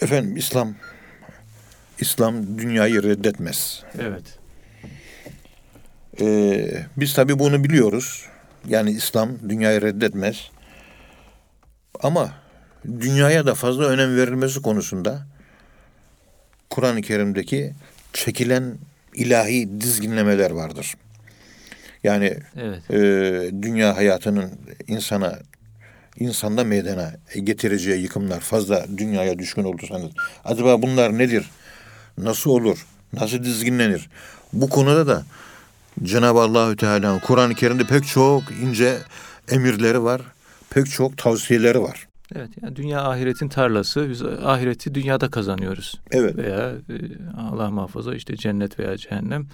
[0.00, 0.74] Efendim İslam
[2.00, 3.82] İslam dünyayı reddetmez.
[3.98, 4.38] Evet.
[6.20, 8.26] Ee, biz tabi bunu biliyoruz.
[8.68, 10.50] Yani İslam dünyayı reddetmez.
[12.00, 12.34] Ama
[13.00, 15.26] dünyaya da fazla önem verilmesi konusunda
[16.70, 17.72] Kur'an-ı Kerim'deki
[18.12, 18.78] çekilen
[19.14, 20.94] ilahi dizginlemeler vardır.
[22.04, 22.90] Yani Evet.
[22.90, 24.50] e, dünya hayatının
[24.86, 25.38] insana
[26.18, 27.12] insanda meydana
[27.44, 30.10] getireceği yıkımlar fazla dünyaya düşkün olursanız
[30.44, 31.50] acaba bunlar nedir?
[32.18, 32.86] Nasıl olur?
[33.12, 34.08] Nasıl dizginlenir?
[34.52, 35.22] Bu konuda da
[36.02, 38.98] Cenab-ı Allahü Teala'nın Kur'an-ı Kerim'de pek çok ince
[39.50, 40.20] emirleri var.
[40.70, 42.08] Pek çok tavsiyeleri var.
[42.34, 42.50] Evet.
[42.62, 44.10] Yani dünya ahiretin tarlası.
[44.10, 46.00] Biz ahireti dünyada kazanıyoruz.
[46.10, 46.36] Evet.
[46.36, 46.94] Veya e,
[47.38, 49.46] Allah muhafaza işte cennet veya cehennem.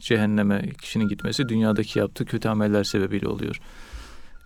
[0.00, 3.60] Cehenneme kişinin gitmesi dünyadaki yaptığı kötü ameller sebebiyle oluyor.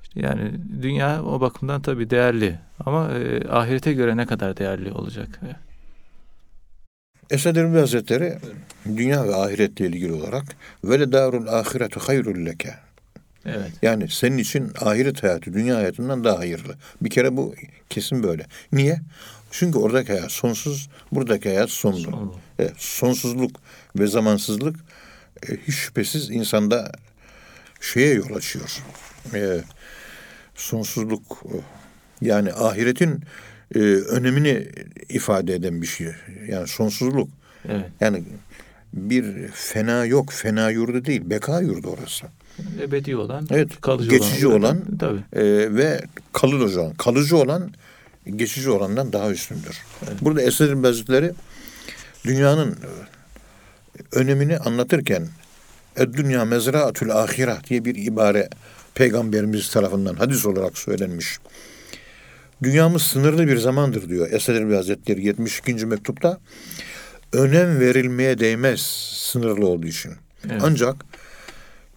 [0.03, 5.41] İşte yani dünya o bakımdan tabii değerli ama e, ahirete göre ne kadar değerli olacak?
[7.31, 8.39] Esad Erbil Hazretleri
[8.87, 10.45] dünya ve ahiretle ilgili olarak
[10.85, 12.75] ve darul ahiretu hayrul leke.
[13.47, 13.73] Evet.
[13.83, 16.75] Yani senin için ahiret hayatı dünya hayatından daha hayırlı.
[17.03, 17.55] Bir kere bu
[17.91, 18.47] kesin böyle.
[18.73, 19.01] Niye?
[19.51, 21.99] Çünkü oradaki hayat sonsuz, buradaki hayat sonlu.
[21.99, 22.35] Sonlu.
[22.61, 23.51] E, sonsuzluk
[23.99, 24.77] ve zamansızlık
[25.49, 26.93] e, hiç şüphesiz insanda
[27.81, 28.83] şeye yol açıyor.
[29.35, 29.61] E,
[30.55, 31.55] sonsuzluk e,
[32.27, 33.21] yani ahiretin
[33.75, 34.69] e, önemini
[35.09, 36.07] ifade eden bir şey.
[36.49, 37.29] Yani sonsuzluk.
[37.69, 37.87] Evet.
[38.01, 38.25] Yani
[38.93, 42.27] bir fena yok, fena yurdu değil, beka yurdu orası.
[42.83, 44.59] Ebedi olan, Evet, kalıcı geçici olan.
[44.59, 45.21] olan- Tabii.
[45.33, 46.01] Ee, ve
[46.33, 47.73] kalıcı olan, kalıcı olan
[48.37, 49.79] geçici olandan daha üstündür.
[50.21, 51.33] Burada Esed'in Hazretleri
[52.25, 52.89] dünyanın e,
[54.13, 55.29] önemini anlatırken
[55.97, 58.49] dünya mezraatül ahiret diye bir ibare
[58.95, 61.39] peygamberimiz tarafından hadis olarak söylenmiş.
[62.63, 65.87] Dünyamız sınırlı bir zamandır diyor Esed Erbil Hazretleri 72.
[65.87, 66.41] mektupta.
[67.33, 68.81] Önem verilmeye değmez
[69.17, 70.13] sınırlı olduğu için.
[70.51, 70.63] Evet.
[70.65, 70.97] Ancak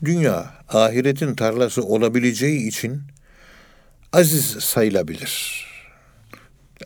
[0.05, 3.01] dünya ahiretin tarlası olabileceği için
[4.13, 5.65] aziz sayılabilir.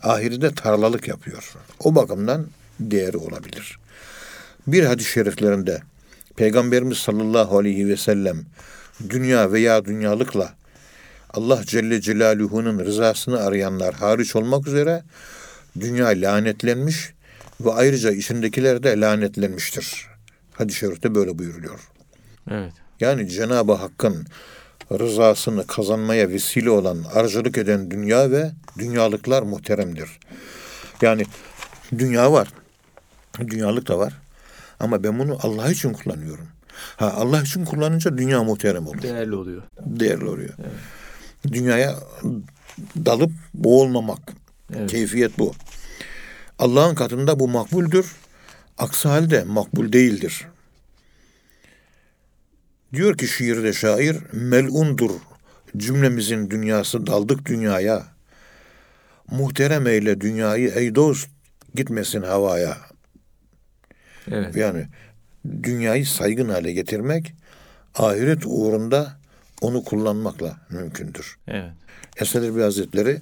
[0.02, 1.52] Ahirete tarlalık yapıyor.
[1.80, 2.46] O bakımdan
[2.80, 3.78] değeri olabilir.
[4.68, 5.82] Bir hadis-i şeriflerinde
[6.36, 8.44] Peygamberimiz sallallahu aleyhi ve sellem
[9.10, 10.54] dünya veya dünyalıkla
[11.30, 15.02] Allah Celle Celaluhu'nun rızasını arayanlar hariç olmak üzere
[15.80, 17.12] dünya lanetlenmiş
[17.60, 20.06] ve ayrıca içindekiler de lanetlenmiştir.
[20.52, 21.80] Hadis-i şerifte böyle buyuruluyor.
[22.50, 22.72] Evet.
[23.00, 24.26] Yani Cenab-ı Hakk'ın
[24.92, 30.08] rızasını kazanmaya vesile olan, aracılık eden dünya ve dünyalıklar muhteremdir.
[31.02, 31.24] Yani
[31.98, 32.48] dünya var.
[33.38, 34.27] Dünyalık da var.
[34.80, 36.48] Ama ben bunu Allah için kullanıyorum.
[36.96, 39.02] Ha Allah için kullanınca dünya muhterem olur.
[39.02, 39.62] Değerli oluyor.
[39.80, 40.54] Değerli oluyor.
[41.52, 41.96] Dünyaya
[42.96, 44.32] dalıp boğulmamak.
[44.76, 44.90] Evet.
[44.90, 45.54] Keyfiyet bu.
[46.58, 48.12] Allah'ın katında bu makbuldür.
[48.78, 50.46] Aksi halde makbul değildir.
[52.92, 55.10] Diyor ki şiirde şair, melundur
[55.76, 58.06] cümlemizin dünyası daldık dünyaya.
[59.30, 61.28] Muhterem eyle dünyayı ey dost
[61.74, 62.76] gitmesin havaya.
[64.32, 64.56] Evet.
[64.56, 64.86] Yani
[65.62, 67.32] dünyayı saygın hale getirmek
[67.94, 69.18] ahiret uğrunda
[69.60, 71.38] onu kullanmakla mümkündür.
[71.48, 71.72] Evet.
[72.16, 73.18] Esad Erbil Hazretleri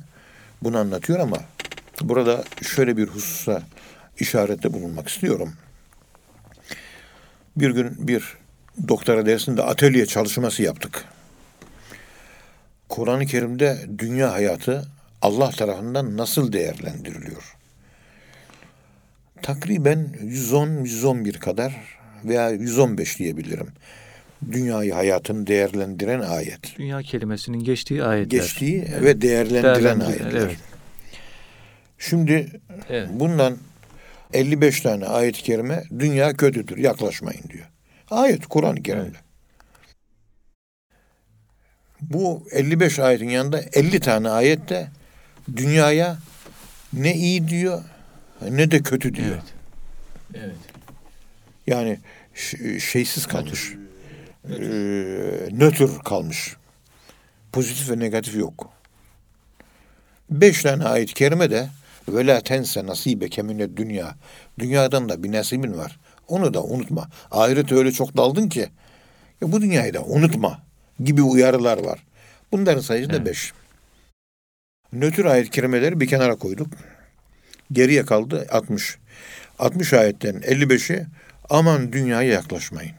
[0.62, 1.36] bunu anlatıyor ama
[2.00, 3.62] burada şöyle bir hususa
[4.18, 5.52] işarette bulunmak istiyorum.
[7.56, 8.34] Bir gün bir
[8.88, 11.04] doktora dersinde atölye çalışması yaptık.
[12.88, 14.84] Kur'an-ı Kerim'de dünya hayatı
[15.22, 17.55] Allah tarafından nasıl değerlendiriliyor?
[19.42, 21.74] Takriben 110-111 kadar
[22.24, 23.68] veya 115 diyebilirim.
[24.52, 26.78] Dünyayı hayatını değerlendiren ayet.
[26.78, 28.38] Dünya kelimesinin geçtiği ayetler.
[28.40, 30.32] Geçtiği ve değerlendiren ayetler.
[30.42, 30.56] evet.
[31.98, 33.08] Şimdi Evet.
[33.12, 33.56] bundan
[34.32, 37.66] 55 tane ayet-i kerime dünya kötüdür yaklaşmayın diyor.
[38.10, 39.04] Ayet Kur'an-ı Kerim'de.
[39.06, 39.16] Evet.
[42.00, 44.88] Bu 55 ayetin yanında 50 tane ayette
[45.56, 46.18] dünyaya
[46.92, 47.82] ne iyi diyor
[48.50, 49.28] ne de kötü diyor.
[49.28, 49.54] Evet.
[50.34, 50.56] Evet.
[51.66, 51.98] Yani
[52.80, 53.72] şeysiz kalmış.
[54.50, 56.56] Ee, nötr kalmış.
[57.52, 58.70] Pozitif ve negatif yok.
[60.30, 61.68] Beş tane ayet-i kerime de
[62.08, 64.14] ve la tense nasibeke mined dünya.
[64.58, 65.98] Dünyadan da bir nasibin var.
[66.28, 67.08] Onu da unutma.
[67.30, 68.68] Ahirete öyle çok daldın ki
[69.40, 70.62] ya bu dünyayı da unutma
[71.04, 72.02] gibi uyarılar var.
[72.52, 73.26] Bunların sayısı da Evet.
[73.26, 73.52] beş.
[74.92, 76.68] Nötr ayet-i kerimeleri bir kenara koyduk.
[77.72, 78.98] Geriye kaldı 60.
[79.58, 81.06] 60 ayetten 55'i
[81.50, 82.92] aman dünyaya yaklaşmayın.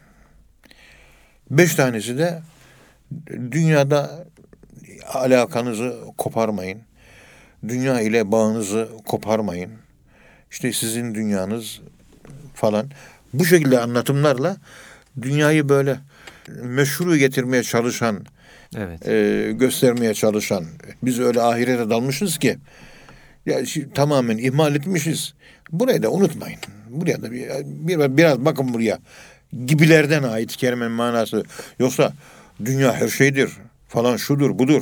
[1.52, 2.42] Beş tanesi de
[3.52, 4.26] dünyada
[5.14, 6.82] alakanızı koparmayın.
[7.68, 9.72] Dünya ile bağınızı koparmayın.
[10.52, 11.82] İşte sizin dünyanız
[12.56, 12.90] falan.
[13.34, 14.58] Bu şekilde anlatımlarla
[15.22, 15.98] dünyayı böyle
[16.48, 18.26] meşru getirmeye çalışan,
[18.76, 19.08] Evet.
[19.08, 20.66] e, göstermeye çalışan,
[21.04, 22.58] biz öyle ahirete dalmışız ki
[23.48, 25.34] ya şi- tamamen ihmal etmişiz.
[25.72, 26.60] Burayı da unutmayın.
[26.90, 29.00] Buraya da bir, bir- biraz bakın buraya.
[29.66, 31.44] Gibilerden ait kelimenin manası.
[31.80, 32.14] Yoksa
[32.66, 33.52] dünya her şeydir
[33.88, 34.82] falan şudur budur.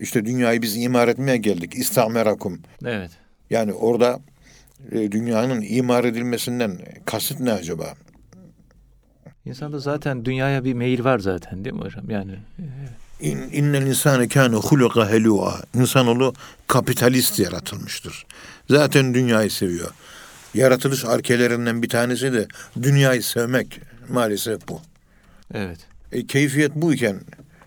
[0.00, 1.74] İşte dünyayı biz imar etmeye geldik.
[1.74, 2.60] İstamerakum.
[2.84, 3.10] Evet.
[3.50, 4.20] Yani orada
[4.92, 7.94] e, dünyanın imar edilmesinden kasıt ne acaba?
[9.44, 12.10] İnsanda zaten dünyaya bir meyil var zaten değil mi hocam?
[12.10, 12.32] Yani
[13.20, 15.62] İn, innel insane kâne huluka helûa.
[15.74, 16.34] İnsanoğlu
[16.66, 18.26] kapitalist yaratılmıştır.
[18.70, 19.90] Zaten dünyayı seviyor.
[20.54, 22.48] Yaratılış arkelerinden bir tanesi de
[22.82, 23.80] dünyayı sevmek.
[24.08, 24.80] Maalesef bu.
[25.54, 25.78] evet.
[26.12, 27.20] E, keyfiyet buyken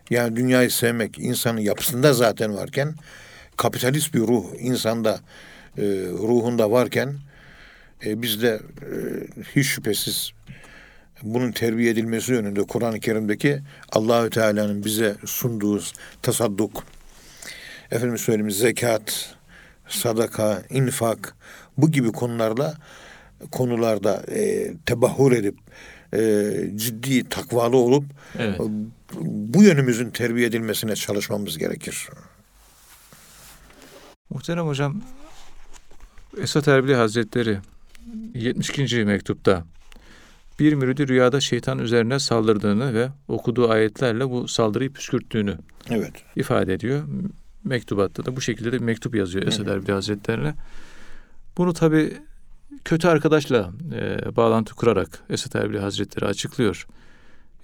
[0.10, 2.96] yani dünyayı sevmek insanın yapısında zaten varken
[3.58, 5.20] kapitalist bir ruh insanda
[5.78, 7.16] e, ruhunda varken
[8.06, 8.94] e, bizde e,
[9.56, 10.32] hiç şüphesiz
[11.23, 13.59] bunun terbiye edilmesi yönünde Kur'an-ı Kerim'deki
[13.91, 15.81] Allahü Teala'nın bize sunduğu
[16.21, 16.83] tasadduk,
[17.91, 19.36] efendim söyleyeyim zekat,
[19.88, 21.36] sadaka, infak
[21.77, 22.77] bu gibi konularla
[23.51, 25.57] konularda e, tebahur edip
[26.13, 28.03] e, ciddi takvalı olup
[28.39, 28.59] Evet.
[29.21, 32.07] bu yönümüzün terbiye edilmesine çalışmamız gerekir.
[34.29, 35.01] Muhterem hocam
[36.41, 37.57] Esat Erbil Hazretleri
[38.33, 39.05] 72.
[39.05, 39.63] mektupta
[40.63, 45.58] bir müridi rüyada şeytan üzerine saldırdığını ve okuduğu ayetlerle bu saldırıyı püskürttüğünü
[45.89, 46.13] Evet.
[46.36, 47.04] ifade ediyor.
[47.63, 50.56] Mektubatta da bu şekilde de bir mektup yazıyor Esad Erbil Hazretlerine.
[51.58, 52.13] Bunu tabi
[52.86, 56.88] kötü arkadaşla e, bağlantı kurarak Esad Erbil Hazretleri açıklıyor.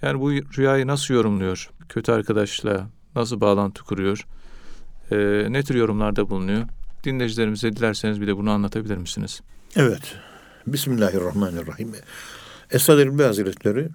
[0.01, 1.69] Yani bu rüyayı nasıl yorumluyor?
[1.89, 4.25] Kötü arkadaşla nasıl bağlantı kuruyor?
[5.11, 5.17] E,
[5.49, 6.63] ne tür yorumlarda bulunuyor?
[7.03, 9.41] Dinleyicilerimize dilerseniz bir de bunu anlatabilir misiniz?
[9.75, 10.15] Evet.
[10.67, 11.93] Bismillahirrahmanirrahim.
[12.71, 13.89] Esad Erbil Hazretleri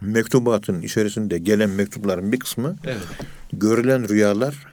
[0.00, 3.02] mektubatın içerisinde gelen mektupların bir kısmı Evet.
[3.52, 4.66] görülen rüyalar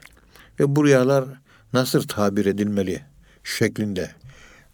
[0.60, 1.24] ve bu rüyalar
[1.72, 3.02] nasıl tabir edilmeli
[3.44, 4.10] şeklinde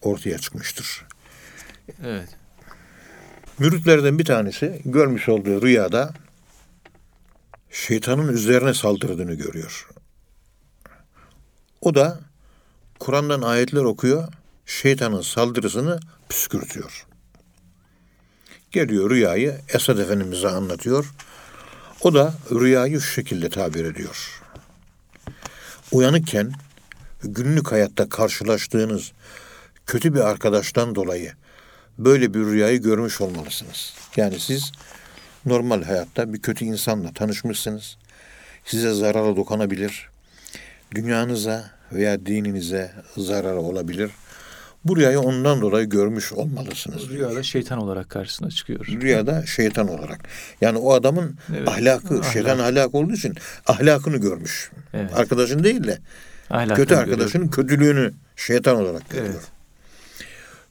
[0.02, 1.06] ortaya çıkmıştır.
[2.04, 2.28] Evet.
[3.58, 6.14] Müritlerden bir tanesi görmüş olduğu rüyada
[7.70, 9.88] şeytanın üzerine saldırdığını görüyor.
[11.80, 12.20] O da
[12.98, 14.28] Kur'an'dan ayetler okuyor,
[14.66, 17.06] şeytanın saldırısını püskürtüyor.
[18.74, 21.14] Geliyor rüyayı Esad Efendimiz'e anlatıyor.
[22.00, 24.42] O da rüyayı şu şekilde tabir ediyor.
[25.92, 26.52] Uyanıkken
[27.22, 29.12] günlük hayatta karşılaştığınız
[29.86, 31.32] kötü bir arkadaştan dolayı
[31.98, 33.94] böyle bir rüyayı görmüş olmalısınız.
[34.16, 34.72] Yani siz
[35.46, 37.96] normal hayatta bir kötü insanla tanışmışsınız.
[38.64, 40.08] Size zarara dokunabilir.
[40.94, 44.10] Dünyanıza veya dininize zararı olabilir.
[44.84, 47.08] Bu rüyayı ondan dolayı görmüş olmalısınız.
[47.08, 48.86] Rüyada şeytan olarak karşısına çıkıyor.
[48.86, 50.18] Rüyada şeytan olarak.
[50.60, 51.68] Yani o adamın Evet.
[51.68, 52.32] ahlakı, Ahlak.
[52.32, 53.34] şeytan ahlak olduğu için
[53.66, 54.70] ahlakını görmüş.
[54.94, 55.10] Evet.
[55.14, 55.98] Arkadaşın değil de
[56.50, 57.02] Ahlakını kötü görüyor.
[57.08, 59.30] arkadaşının kötülüğünü şeytan olarak görüyor.
[59.34, 59.44] Evet.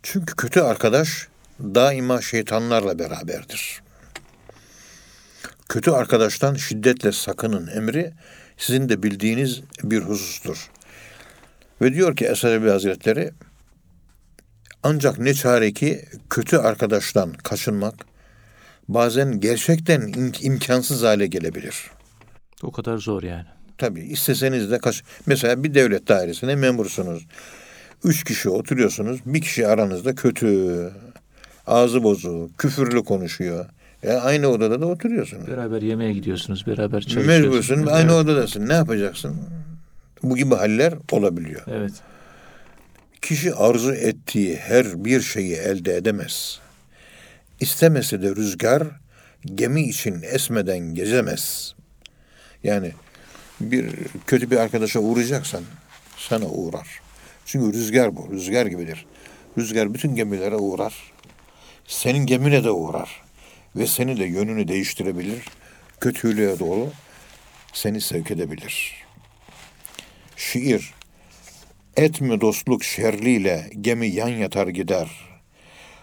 [0.04, 1.28] Çünkü kötü arkadaş
[1.60, 3.82] daima şeytanlarla beraberdir.
[5.70, 8.14] Kötü arkadaştan şiddetle sakının emri
[8.58, 10.70] sizin de bildiğiniz bir husustur.
[11.82, 13.32] Ve diyor ki Esad Erbil Hazretleri
[14.84, 17.96] ancak ne çare ki kötü arkadaştan kaçınmak
[18.88, 21.76] bazen gerçekten im- imkansız hale gelebilir.
[22.64, 23.46] O kadar zor yani.
[23.78, 25.04] Tabii isteseniz de kaç...
[25.26, 27.26] Mesela bir devlet dairesine memursunuz.
[28.04, 29.20] Üç kişi oturuyorsunuz.
[29.26, 30.90] Bir kişi aranızda kötü.
[31.68, 33.66] ağzı bozuk, küfürlü konuşuyor.
[34.04, 35.48] Ya aynı odada da oturuyorsun.
[35.48, 37.40] Beraber yemeğe gidiyorsunuz, beraber çay içiyorsunuz.
[37.44, 38.70] Mecbursun, aynı odadasın.
[38.70, 39.36] Ne yapacaksın?
[40.24, 41.62] Bu gibi haller olabiliyor.
[41.68, 41.94] Evet.
[43.24, 46.60] Kişi arzu ettiği her bir şeyi elde edemez.
[47.60, 48.88] İstemese de rüzgar
[49.46, 51.76] gemi için esmeden gezemez.
[52.64, 52.92] Yani
[53.60, 53.90] bir
[54.28, 55.64] kötü bir arkadaşa uğrayacaksan
[56.18, 56.88] sana uğrar.
[57.46, 59.06] Çünkü rüzgar bu, rüzgar gibidir.
[59.58, 61.14] Rüzgar bütün gemilere uğrar.
[61.88, 63.22] Senin gemine de uğrar.
[63.76, 65.46] Ve seni de yönünü değiştirebilir.
[66.00, 66.92] Kötülüğe doğru
[67.74, 69.06] seni sevk edebilir.
[70.38, 70.94] Şiir
[71.98, 75.10] Etmi dostluk şerliyle gemi yan yatar gider.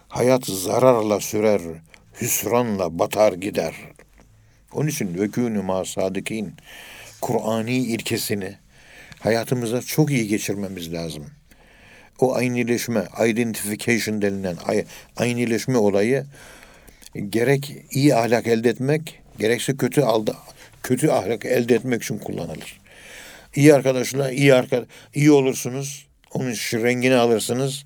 [0.09, 1.61] Hayat zararla sürer,
[2.21, 3.75] hüsranla batar gider.
[4.73, 6.55] Onun için vekûnü ma sadikin
[7.21, 8.55] Kur'ani ilkesini
[9.21, 11.27] hayatımıza çok iyi geçirmemiz lazım.
[12.19, 14.85] O aynileşme, identification denilen ay-
[15.17, 16.27] aynileşme olayı
[17.29, 20.37] gerek iyi ahlak elde etmek, gerekse kötü aldı,
[20.83, 22.80] kötü ahlak elde etmek için kullanılır.
[23.57, 24.85] İyi arkadaşla iyi arka,
[25.15, 26.07] iyi olursunuz.
[26.35, 27.85] Onun rengini alırsınız.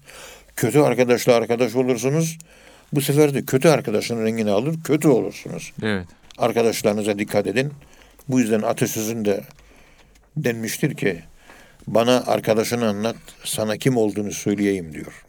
[0.57, 2.39] Kötü arkadaşla arkadaş olursunuz.
[2.93, 5.73] Bu sefer de kötü arkadaşın rengini alır, kötü olursunuz.
[5.83, 6.07] Evet.
[6.39, 7.73] Arkadaşlarınıza dikkat edin.
[8.29, 9.41] Bu yüzden atasözünde
[10.37, 11.23] denmiştir ki
[11.87, 15.25] bana arkadaşını anlat, sana kim olduğunu söyleyeyim diyor.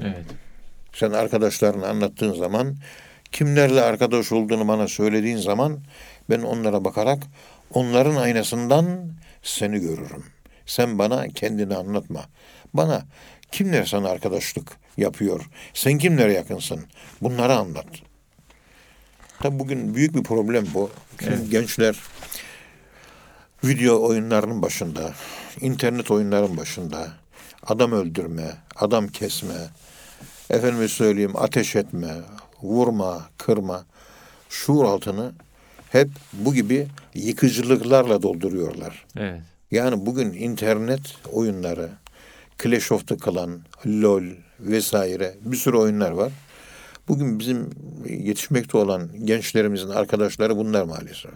[0.00, 0.24] Evet.
[0.92, 2.76] Sen arkadaşlarını anlattığın zaman,
[3.32, 5.78] kimlerle arkadaş olduğunu bana söylediğin zaman
[6.30, 7.18] ben onlara bakarak
[7.74, 9.12] onların aynasından
[9.48, 10.24] seni görürüm.
[10.66, 12.24] Sen bana kendini anlatma.
[12.74, 13.06] Bana
[13.52, 15.50] kimler sana arkadaşlık yapıyor?
[15.74, 16.84] Sen kimlere yakınsın?
[17.22, 17.86] Bunları anlat.
[19.42, 20.90] Tabi bugün büyük bir problem bu.
[21.20, 21.96] Şimdi gençler
[23.64, 25.12] video oyunlarının başında,
[25.60, 27.08] internet oyunların başında
[27.66, 29.54] adam öldürme, adam kesme,
[30.50, 32.14] efendime söyleyeyim ateş etme,
[32.62, 33.84] vurma, kırma,
[34.48, 35.32] şuur altını
[35.92, 39.06] hep bu gibi yıkıcılıklarla dolduruyorlar.
[39.16, 39.40] Evet.
[39.70, 41.90] Yani bugün internet oyunları,
[42.62, 44.24] Clash of the Clan, LOL
[44.60, 46.32] vesaire bir sürü oyunlar var.
[47.08, 47.70] Bugün bizim
[48.08, 51.30] yetişmekte olan gençlerimizin arkadaşları bunlar maalesef.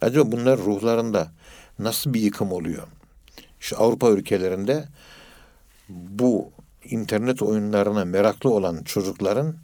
[0.00, 1.32] Acaba bunlar ruhlarında
[1.78, 2.82] nasıl bir yıkım oluyor?
[3.60, 4.84] İşte Avrupa ülkelerinde
[5.88, 6.50] bu
[6.84, 9.54] internet oyunlarına meraklı olan çocukların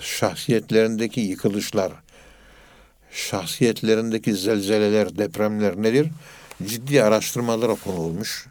[0.00, 1.92] şahsiyetlerindeki yıkılışlar,
[3.12, 6.08] şahsiyetlerindeki zelzeleler, depremler nedir?
[6.66, 8.46] Ciddi araştırmalara konu olmuş.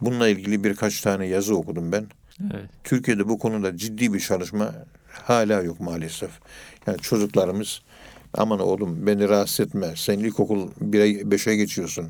[0.00, 2.06] Bununla ilgili birkaç tane yazı okudum ben.
[2.40, 2.70] Evet.
[2.84, 4.74] Türkiye'de bu konuda ciddi bir çalışma
[5.12, 6.30] hala yok maalesef.
[6.86, 7.80] Yani çocuklarımız
[8.34, 9.92] aman oğlum beni rahatsız etme.
[9.96, 12.08] Sen ilkokul 1'e 5'e geçiyorsun.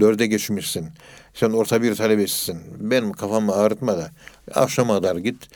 [0.00, 0.88] 4'e geçmişsin.
[1.34, 2.58] Sen orta bir talebesisin.
[2.78, 4.10] Benim kafamı ağrıtma da
[4.54, 5.48] akşama kadar git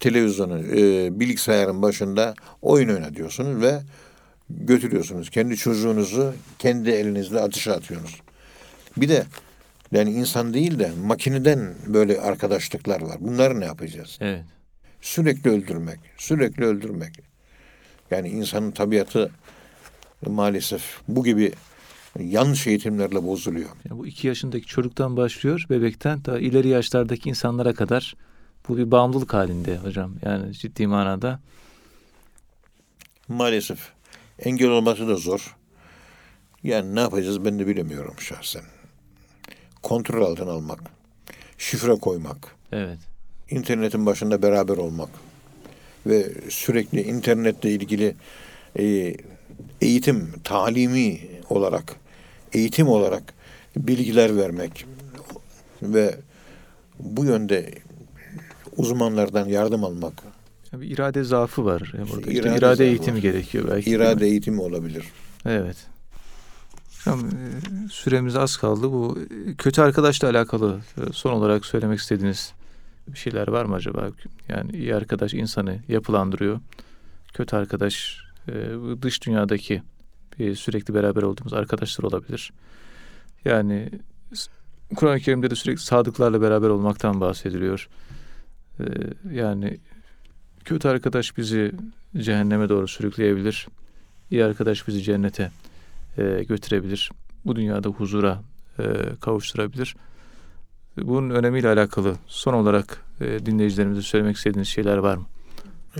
[0.00, 3.80] televizyonu e, bilgisayarın başında oyun oyna diyorsunuz ve
[4.50, 5.30] götürüyorsunuz.
[5.30, 8.20] Kendi çocuğunuzu kendi elinizle ateşe atıyorsunuz.
[8.96, 9.24] Bir de
[9.92, 13.16] yani insan değil de makineden böyle arkadaşlıklar var.
[13.20, 14.18] Bunları ne yapacağız?
[14.20, 14.44] Evet.
[15.00, 17.12] Sürekli öldürmek, sürekli öldürmek.
[18.10, 19.30] Yani insanın tabiatı
[20.26, 21.52] maalesef bu gibi
[22.18, 23.68] yanlış eğitimlerle bozuluyor.
[23.84, 28.14] Yani bu iki yaşındaki çocuktan başlıyor, bebekten ta ileri yaşlardaki insanlara kadar
[28.68, 30.14] bu bir bağımlılık halinde hocam.
[30.24, 31.40] Yani ciddi manada.
[33.28, 33.92] Maalesef
[34.38, 35.56] engel olması da zor.
[36.62, 38.62] Yani ne yapacağız ben de bilemiyorum şahsen.
[39.82, 40.80] Kontrol altına almak,
[41.58, 42.98] şifre koymak, Evet.
[43.50, 45.08] internetin başında beraber olmak
[46.06, 48.16] ve sürekli internetle ilgili
[48.78, 49.14] e,
[49.80, 51.20] eğitim, talimi
[51.50, 51.96] olarak,
[52.52, 53.34] eğitim olarak
[53.76, 54.86] bilgiler vermek
[55.82, 56.14] ve
[57.00, 57.70] bu yönde
[58.76, 60.22] uzmanlardan yardım almak,
[60.72, 61.92] Yani bir irade zaafı var.
[61.98, 63.22] Yani burada işte irade irade, zaafı eğitimi var.
[63.22, 63.90] gerekiyor belki.
[63.90, 65.04] irade eğitimi olabilir.
[65.46, 65.76] Evet.
[67.04, 67.32] Hocam e,
[67.90, 68.92] süremiz az kaldı.
[68.92, 72.52] Bu e, kötü arkadaşla alakalı e, son olarak söylemek istediğiniz
[73.08, 74.10] bir şeyler var mı acaba?
[74.48, 76.60] Yani iyi arkadaş insanı yapılandırıyor.
[77.34, 78.52] Kötü arkadaş e,
[79.02, 79.82] dış dünyadaki
[80.38, 82.52] e, sürekli beraber olduğumuz arkadaşlar olabilir.
[83.44, 83.90] Yani
[84.96, 87.88] Kur'an-ı Kerim'de de sürekli sadıklarla beraber olmaktan bahsediliyor.
[88.80, 88.84] E,
[89.32, 89.78] Yani
[90.64, 91.72] kötü arkadaş bizi
[92.16, 93.68] cehenneme doğru sürükleyebilir.
[94.30, 95.50] İyi arkadaş bizi cennete
[96.18, 97.10] e, götürebilir.
[97.44, 98.42] Bu dünyada huzura
[98.78, 98.84] e,
[99.20, 99.96] kavuşturabilir.
[100.96, 105.26] Bunun önemiyle alakalı son olarak e, dinleyicilerimize söylemek istediğiniz şeyler var mı?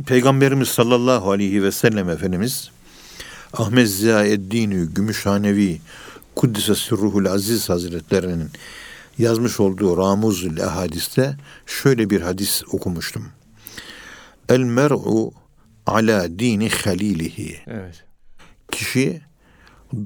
[0.07, 2.71] Peygamberimiz sallallahu aleyhi ve sellem Efendimiz
[3.53, 5.81] Ahmet Ziyaeddin Gümüşhanevi
[6.35, 8.51] Kuddise Sirruhul Aziz Hazretlerinin
[9.19, 11.37] yazmış olduğu Ramuzul Ehadis'te
[11.67, 13.27] şöyle bir hadis okumuştum.
[14.49, 15.33] El mer'u
[15.87, 17.61] ala dini halilihi.
[17.67, 18.05] Evet.
[18.73, 19.21] Kişi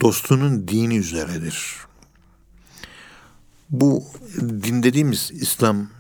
[0.01, 1.77] dostunun dini üzeredir.
[3.71, 4.05] Bu
[4.39, 5.91] din dediğimiz İslam,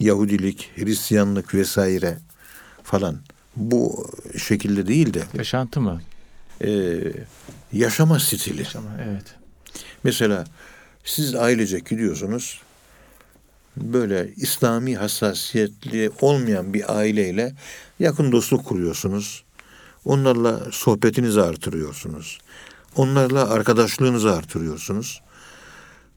[0.00, 2.18] Yahudilik, Hristiyanlık vesaire
[2.82, 3.18] falan
[3.56, 4.06] bu
[4.38, 6.00] şekilde değil de Yaşantı mı?
[6.64, 6.98] e,
[7.72, 8.58] yaşama stili.
[8.58, 8.88] Yaşama.
[9.04, 9.34] Evet.
[10.04, 10.44] Mesela
[11.04, 12.60] siz ailecek gidiyorsunuz.
[13.76, 17.52] Böyle İslami hassasiyetli olmayan bir aileyle
[17.98, 19.44] yakın dostluk kuruyorsunuz.
[20.04, 22.38] Onlarla sohbetinizi artırıyorsunuz.
[22.96, 25.20] Onlarla arkadaşlığınızı artırıyorsunuz.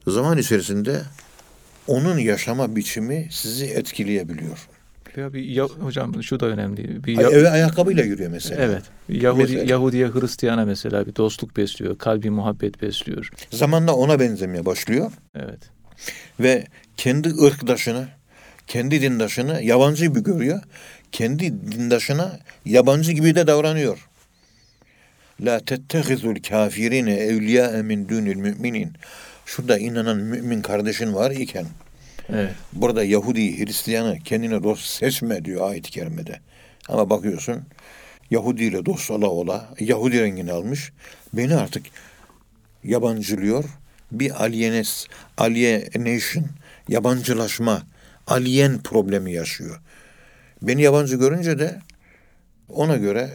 [0.07, 1.01] Zaman içerisinde
[1.87, 4.67] onun yaşama biçimi sizi etkileyebiliyor.
[5.17, 7.03] Ya bir ya, hocam şu da önemli.
[7.03, 8.63] Bir ya- Eve ayakkabıyla yürüyor mesela.
[8.63, 8.83] evet.
[9.09, 9.63] Yahudi Mesela.
[9.63, 13.29] Yahudiye Hristiyana mesela bir dostluk besliyor, kalbi muhabbet besliyor.
[13.51, 15.11] Zamanla ona benzemeye başlıyor.
[15.35, 15.59] Evet.
[16.39, 16.67] ve
[16.97, 18.07] kendi ırkdaşını,
[18.67, 20.61] kendi dindaşını yabancı gibi görüyor.
[21.11, 24.09] Kendi dindaşına yabancı gibi de davranıyor.
[25.41, 28.93] La tettehizul kafirine evliya min dunil müminin.
[29.45, 31.65] Şurada inanan mümin kardeşin var iken
[32.29, 32.51] Evet.
[32.73, 36.39] burada Yahudi, Hristiyanı kendine dost seçme diyor ayet-i kerimede.
[36.89, 37.63] Ama bakıyorsun
[38.31, 40.91] Yahudi ile dost ola ola Yahudi rengini almış.
[41.33, 41.85] Beni artık
[42.83, 43.63] yabancılıyor.
[44.11, 46.45] Bir alienes, alienation,
[46.87, 47.83] yabancılaşma,
[48.27, 49.79] alien problemi yaşıyor.
[50.61, 51.79] Beni yabancı görünce de
[52.69, 53.29] ona göre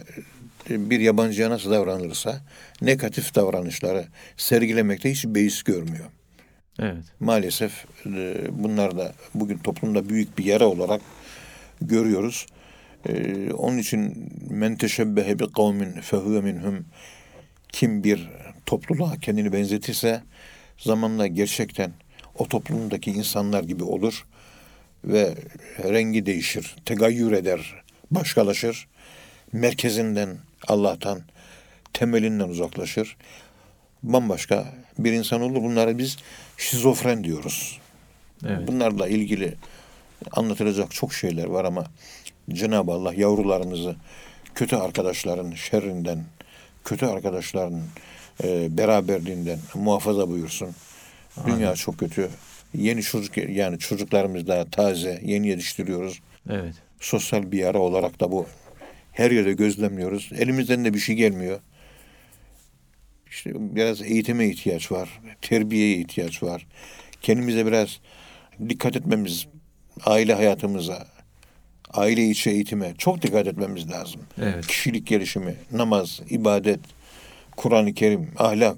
[0.69, 2.41] bir yabancıya nasıl davranırsa
[2.81, 4.05] negatif davranışları
[4.37, 6.05] sergilemekte hiç beis görmüyor.
[6.79, 7.03] Evet.
[7.19, 11.01] Maalesef e, bunlar da bugün toplumda büyük bir yara olarak
[11.81, 12.45] görüyoruz.
[13.09, 16.85] E, Onun için men teşebbehe bi kavmin fehuve minhum
[17.69, 18.29] kim bir
[18.65, 20.23] topluluğa kendini benzetirse
[20.77, 21.91] zamanla gerçekten
[22.39, 24.25] o toplumdaki insanlar gibi olur
[25.03, 25.35] ve
[25.83, 28.87] rengi değişir, tegayyür eder, başkalaşır.
[29.53, 30.37] Merkezinden,
[30.67, 31.21] Allah'tan,
[31.93, 33.17] temelinden uzaklaşır.
[34.03, 35.63] Bambaşka bir insan olur.
[35.63, 36.17] Bunlara biz
[36.57, 37.79] şizofren diyoruz.
[38.45, 38.67] Evet.
[38.67, 39.53] Bunlarla ilgili
[40.31, 41.85] anlatılacak çok şeyler var ama
[42.49, 43.95] Cenab-ı Allah yavrularımızı
[44.55, 46.23] kötü arkadaşların şerrinden,
[46.85, 47.81] kötü arkadaşların
[48.43, 50.69] e, beraberliğinden muhafaza buyursun.
[51.47, 52.29] Dünya çok kötü.
[52.73, 56.19] Yeni çocuk yani çocuklarımız daha taze, yeni yetiştiriyoruz.
[56.49, 56.73] Evet.
[56.99, 58.47] Sosyal bir yara olarak da bu
[59.11, 60.29] her yerde gözlemliyoruz.
[60.37, 61.59] Elimizden de bir şey gelmiyor.
[63.29, 66.67] İşte biraz eğitime ihtiyaç var, terbiyeye ihtiyaç var.
[67.21, 67.99] Kendimize biraz
[68.69, 69.47] dikkat etmemiz,
[70.05, 71.07] aile hayatımıza,
[71.93, 74.21] aile içi eğitime çok dikkat etmemiz lazım.
[74.41, 74.67] Evet.
[74.67, 76.79] Kişilik gelişimi, namaz, ibadet,
[77.57, 78.77] Kur'an-ı Kerim, ahlak.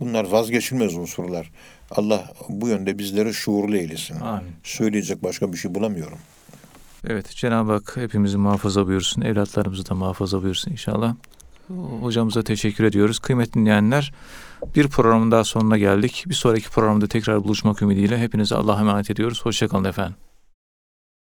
[0.00, 1.50] Bunlar vazgeçilmez unsurlar.
[1.90, 4.20] Allah bu yönde bizleri şuurlu eylesin.
[4.20, 4.52] Amin.
[4.62, 6.18] Söyleyecek başka bir şey bulamıyorum.
[7.06, 7.30] Evet.
[7.36, 9.22] Cenab-ı Hak hepimizi muhafaza buyursun.
[9.22, 11.14] Evlatlarımızı da muhafaza buyursun inşallah.
[12.00, 13.18] Hocamıza teşekkür ediyoruz.
[13.18, 14.12] Kıymetli dinleyenler
[14.76, 16.24] bir programın daha sonuna geldik.
[16.26, 19.44] Bir sonraki programda tekrar buluşmak ümidiyle hepinize Allah'a emanet ediyoruz.
[19.44, 20.16] Hoşçakalın efendim.